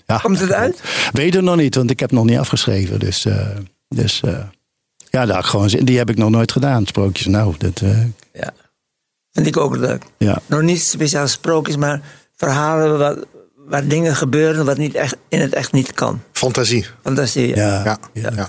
[0.07, 0.81] Ja, Komt het uit?
[1.13, 2.99] Weet het nog niet, want ik heb nog niet afgeschreven.
[2.99, 3.47] Dus, eh,
[3.89, 4.39] dus eh,
[5.11, 6.87] ja, daar gewoon, die heb ik nog nooit gedaan.
[6.87, 8.53] Sprookjes, nou, dat, eh, Ja.
[9.33, 10.03] Vind ik ook leuk.
[10.19, 10.39] ja.
[10.47, 12.01] Nog niet speciaal sprookjes, maar
[12.37, 13.17] verhalen waar,
[13.69, 16.23] waar dingen gebeuren wat niet echt, in het echt niet kan.
[16.33, 16.87] Fantasie.
[17.03, 17.57] Fantasie.
[17.57, 18.31] Ja, Ja, ja.
[18.37, 18.49] ja.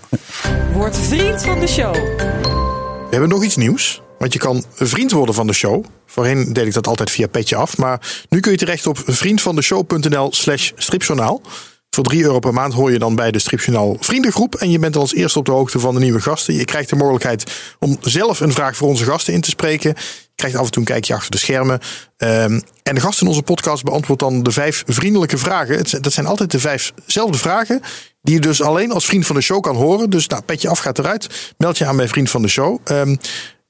[0.74, 1.94] Word vriend van de show.
[1.94, 4.02] We hebben nog iets nieuws.
[4.20, 5.86] Want je kan vriend worden van de show.
[6.06, 7.78] Voorheen deed ik dat altijd via Petje Af.
[7.78, 11.42] Maar nu kun je terecht op vriendvandeshow.nl slash stripjournaal.
[11.90, 14.56] Voor 3 euro per maand hoor je dan bij de Stripjournaal vriendengroep.
[14.56, 16.54] En je bent als eerste op de hoogte van de nieuwe gasten.
[16.54, 19.90] Je krijgt de mogelijkheid om zelf een vraag voor onze gasten in te spreken.
[19.90, 21.80] Je krijgt af en toe een kijkje achter de schermen.
[22.18, 26.02] Ehm, en de gast in onze podcast beantwoordt dan de vijf vriendelijke vragen.
[26.02, 27.82] Dat zijn altijd de vijfzelfde vragen.
[28.22, 30.10] Die je dus alleen als vriend van de show kan horen.
[30.10, 31.54] Dus nou, petje af gaat eruit.
[31.58, 32.80] Meld je aan bij vriend van de show.
[32.84, 33.16] Ehm,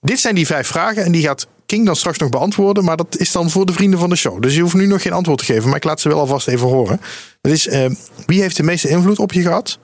[0.01, 1.03] dit zijn die vijf vragen.
[1.03, 2.83] En die gaat King dan straks nog beantwoorden.
[2.83, 4.41] Maar dat is dan voor de vrienden van de show.
[4.41, 5.67] Dus je hoeft nu nog geen antwoord te geven.
[5.67, 7.01] Maar ik laat ze wel alvast even horen.
[7.41, 7.93] Dat is, ehm,
[8.25, 9.79] wie heeft de meeste invloed op je gehad?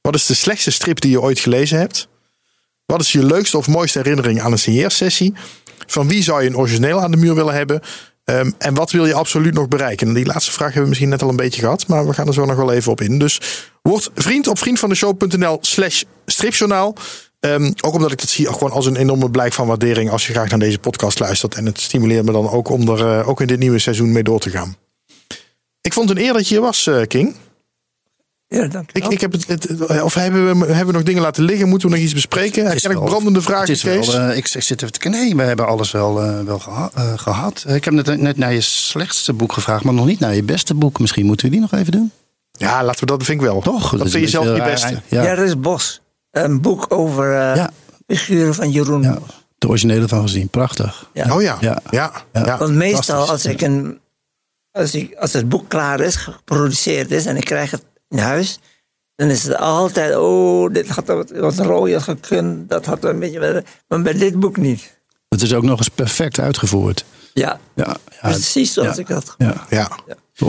[0.00, 2.08] Wat is de slechtste strip die je ooit gelezen hebt?
[2.86, 5.34] Wat is je leukste of mooiste herinnering aan een signeersessie?
[5.86, 7.80] Van wie zou je een origineel aan de muur willen hebben?
[8.24, 10.08] Ehm, en wat wil je absoluut nog bereiken?
[10.08, 11.86] En die laatste vraag hebben we misschien net al een beetje gehad.
[11.86, 13.18] Maar we gaan er zo nog wel even op in.
[13.18, 13.40] Dus
[13.82, 16.96] word vriend op vriendvandeshow.nl slash stripjournaal.
[17.40, 20.10] Ehm, ook omdat ik dat zie gewoon als een enorme blijk van waardering.
[20.10, 21.54] Als je graag naar deze podcast luistert.
[21.54, 24.22] En het stimuleert me dan ook om er eh, ook in dit nieuwe seizoen mee
[24.22, 24.76] door te gaan.
[25.80, 27.34] Ik vond het een eer dat je hier was, eh, King.
[28.46, 29.12] Ja, dank je Ik, wel.
[29.12, 31.68] ik heb het, het- of hebben we, hebben we nog dingen laten liggen?
[31.68, 32.66] Moeten we nog iets bespreken?
[32.66, 34.14] Heb brandende Het vragen, is wel, Kees?
[34.14, 35.20] eh, ik, ik zit even te kijken.
[35.20, 36.14] Nee, we hebben alles wel,
[36.44, 37.64] wel geha- eh, gehad.
[37.68, 40.74] Ik heb net, net naar je slechtste boek gevraagd, maar nog niet naar je beste
[40.74, 40.98] boek.
[41.00, 42.12] Misschien moeten we die nog even doen.
[42.52, 43.60] Ja, laten we dat vind ik wel.
[43.60, 43.90] Toch?
[43.96, 45.00] Dat is vind je zelf je beste.
[45.08, 45.22] Ja.
[45.22, 46.00] Ja, er is Bos.
[46.30, 47.70] Een boek over eh, Ja.
[48.06, 49.02] figuren van Jeroen.
[49.02, 49.18] ja,
[49.58, 50.48] de originele van gezien.
[50.48, 51.10] Prachtig.
[51.12, 51.34] Ja.
[51.34, 51.56] Oh ja.
[51.60, 51.78] Ja.
[51.90, 52.12] Ja.
[52.32, 52.44] Ja.
[52.44, 52.58] Ja.
[52.58, 54.00] Want meestal als ik een
[54.72, 58.58] als, ik, als het boek klaar is, geproduceerd is en ik krijg het in huis,
[59.14, 63.64] dan is het altijd, oh, dit had wat, wat rooier gekund, dat had een beetje,
[63.88, 64.96] maar bij dit boek niet.
[65.28, 67.04] Het is ook nog eens perfect uitgevoerd.
[67.38, 69.00] Ja, Ja, ja, precies zoals ja.
[69.02, 69.34] ik dat.
[69.38, 69.66] Ja.
[69.70, 69.90] Ja.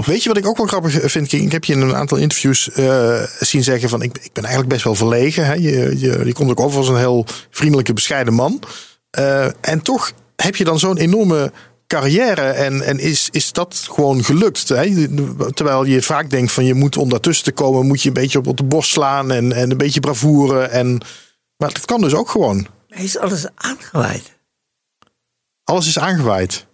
[0.06, 1.28] Weet je wat ik ook wel grappig vind?
[1.28, 1.46] King?
[1.46, 4.74] Ik heb je in een aantal interviews eh, zien zeggen van ik, ik ben eigenlijk
[4.74, 5.46] best wel verlegen.
[5.46, 5.54] Hè?
[5.54, 8.64] Je, je, je komt ook over als een heel vriendelijke, bescheiden man.
[9.10, 11.52] Eh, en toch heb je dan zo'n enorme
[11.88, 14.70] carrière en, en is, is dat gewoon gelukt.
[14.70, 15.08] Hè?
[15.54, 18.38] Terwijl je vaak denkt van je moet om daartussen te komen, moet je een beetje
[18.38, 20.62] op, op de borst slaan en, en een beetje bravoure.
[20.62, 21.02] En,
[21.58, 22.68] maar dat kan dus ook gewoon.
[22.88, 24.38] Hij is alles aangewaaid.
[25.64, 26.68] Alles is aangewaaid.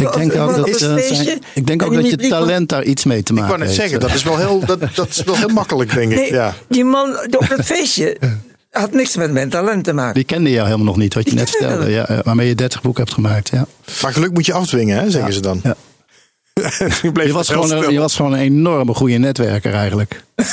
[0.00, 3.04] Ik denk ook dat, eh, zijn- ik denk en ook dat je talent daar iets
[3.04, 3.80] mee te Ik maken wou net heeft.
[3.80, 6.18] zeggen, dat is wel heel, dat, dat is wel heel makkelijk, denk ik.
[6.18, 6.54] Nee, Ja.
[6.68, 8.16] die man op dat feestje,
[8.70, 10.14] had niks met mijn talent te maken.
[10.14, 11.90] Die kende jou helemaal nog niet, wat je net vertelde.
[11.90, 13.48] Ja, waarmee je 30 boeken hebt gemaakt.
[13.52, 13.66] Ja.
[14.02, 15.60] Maar geluk moet je afdwingen, hè, zeggen ze dan.
[15.62, 15.74] Ja.
[17.24, 20.22] je, was gewoon een, je was gewoon een enorme goede netwerker eigenlijk.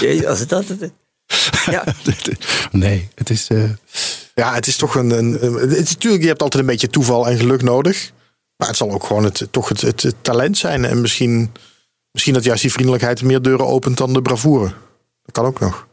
[0.00, 0.88] Jezus, als het dat het is.
[1.70, 1.84] Ja,
[2.70, 3.46] nee, het is.
[3.48, 3.62] eh,
[4.34, 5.10] Ja, het is toch een.
[5.10, 8.12] een, een- het is natuurlijk, je hebt altijd een beetje toeval en geluk nodig.
[8.56, 10.84] Maar het zal ook gewoon het, toch het, het, het talent zijn.
[10.84, 11.50] En misschien,
[12.10, 14.72] misschien dat juist die vriendelijkheid meer deuren opent dan de bravoure.
[15.22, 15.86] Dat kan ook nog.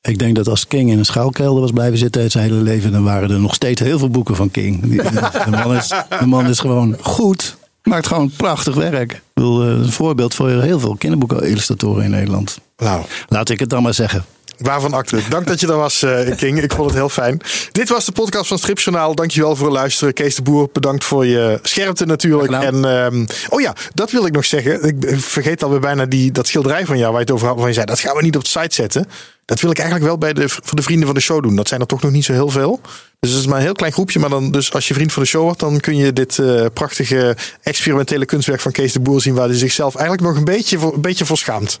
[0.00, 3.04] ik denk dat als King in een schuilkelder was blijven zitten zijn hele leven, dan
[3.04, 4.80] waren er nog steeds heel veel boeken van King.
[5.02, 5.88] De man is,
[6.18, 7.56] de man is gewoon goed.
[7.82, 9.12] Maakt gewoon prachtig werk.
[9.12, 12.58] Ik bedoel, eh, een voorbeeld voor heel veel kinderboeken-illustratoren in Nederland.
[12.76, 14.24] Nou, Laat ik het dan maar zeggen.
[14.58, 15.18] Waarvan acte.
[15.28, 16.62] Dank dat je er was, eh, King.
[16.62, 17.40] Ik vond het heel fijn.
[17.72, 19.14] Dit was de podcast van Stripjournaal.
[19.14, 20.14] Dankjewel voor het luisteren.
[20.14, 22.52] Kees de Boer, bedankt voor je scherpte natuurlijk.
[22.52, 24.82] En, ehm, oh ja, dat wil ik nog zeggen.
[24.82, 27.54] Ik vergeet alweer bijna die, dat schilderij van jou waar je het over had.
[27.54, 29.08] Waarvan je zei, dat gaan we niet op de site zetten.
[29.44, 31.56] Dat wil ik eigenlijk wel bij de, voor de vrienden van de show doen.
[31.56, 32.80] Dat zijn er toch nog niet zo heel veel.
[33.20, 34.18] Dus het is maar een heel klein groepje.
[34.18, 36.64] Maar dan, dus als je vriend van de show wordt, dan kun je dit eh,
[36.72, 39.34] prachtige experimentele kunstwerk van Kees de Boer zien.
[39.34, 41.78] Waar hij zichzelf eigenlijk nog een beetje voor, een beetje voor schaamt.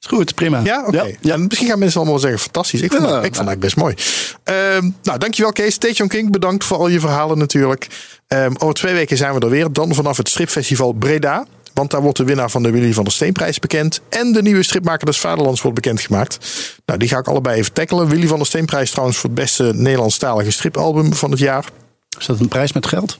[0.00, 0.60] Is goed, prima.
[0.64, 1.12] Ja, oké.
[1.22, 2.80] En misschien gaan mensen allemaal wel zeggen, fantastisch.
[2.80, 3.94] Ik vond, Ja, het, ik vond het eigenlijk best mooi.
[4.44, 5.74] Ehm, nou, dankjewel Kees.
[5.74, 7.86] Station King, bedankt voor al je verhalen natuurlijk.
[8.26, 9.72] Ehm, over twee weken zijn we er weer.
[9.72, 11.46] Dan vanaf het stripfestival Breda.
[11.74, 14.00] Want daar wordt de winnaar van de Willy van der Steenprijs bekend.
[14.08, 16.38] En de nieuwe stripmaker des Vaderlands wordt bekendgemaakt.
[16.86, 18.08] Nou, die ga ik allebei even tackelen.
[18.08, 21.64] Willy van der Steenprijs trouwens voor het beste Nederlandstalige stripalbum van het jaar.
[22.18, 23.18] Is dat een prijs met geld?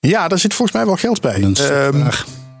[0.00, 1.40] Ja, daar zit volgens mij wel geld bij.
[1.40, 2.10] Is een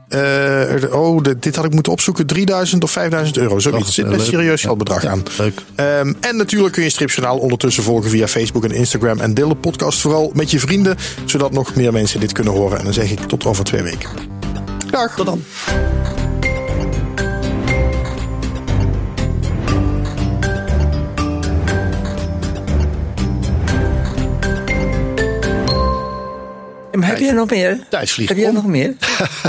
[0.08, 2.26] Eh, oh, de- dit had ik moeten opzoeken.
[2.26, 3.58] 3000 of 5000 euro.
[3.58, 3.80] Zoiets.
[3.82, 4.26] Och, Er zit eh, een leuk.
[4.26, 5.22] serieus geldbedrag Ja, aan.
[5.38, 5.60] leuk.
[5.74, 9.20] Ehm, en natuurlijk kun je Stripjournaal ondertussen volgen via Facebook en Instagram.
[9.20, 12.78] En deel de podcast vooral met je vrienden, zodat nog meer mensen dit kunnen horen.
[12.78, 14.08] En dan zeg ik tot over twee weken.
[14.90, 15.14] Dag.
[15.16, 15.42] Tot dan.
[26.96, 27.78] Maar heb je nog meer?
[27.90, 28.54] Heb je om.
[28.54, 28.94] nog meer?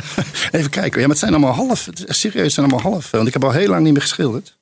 [0.52, 1.02] Even kijken.
[1.02, 1.90] Ja, maar het zijn allemaal half.
[1.94, 3.12] Serieus, het zijn allemaal half.
[3.12, 4.57] Want ik heb al heel lang niet meer geschilderd.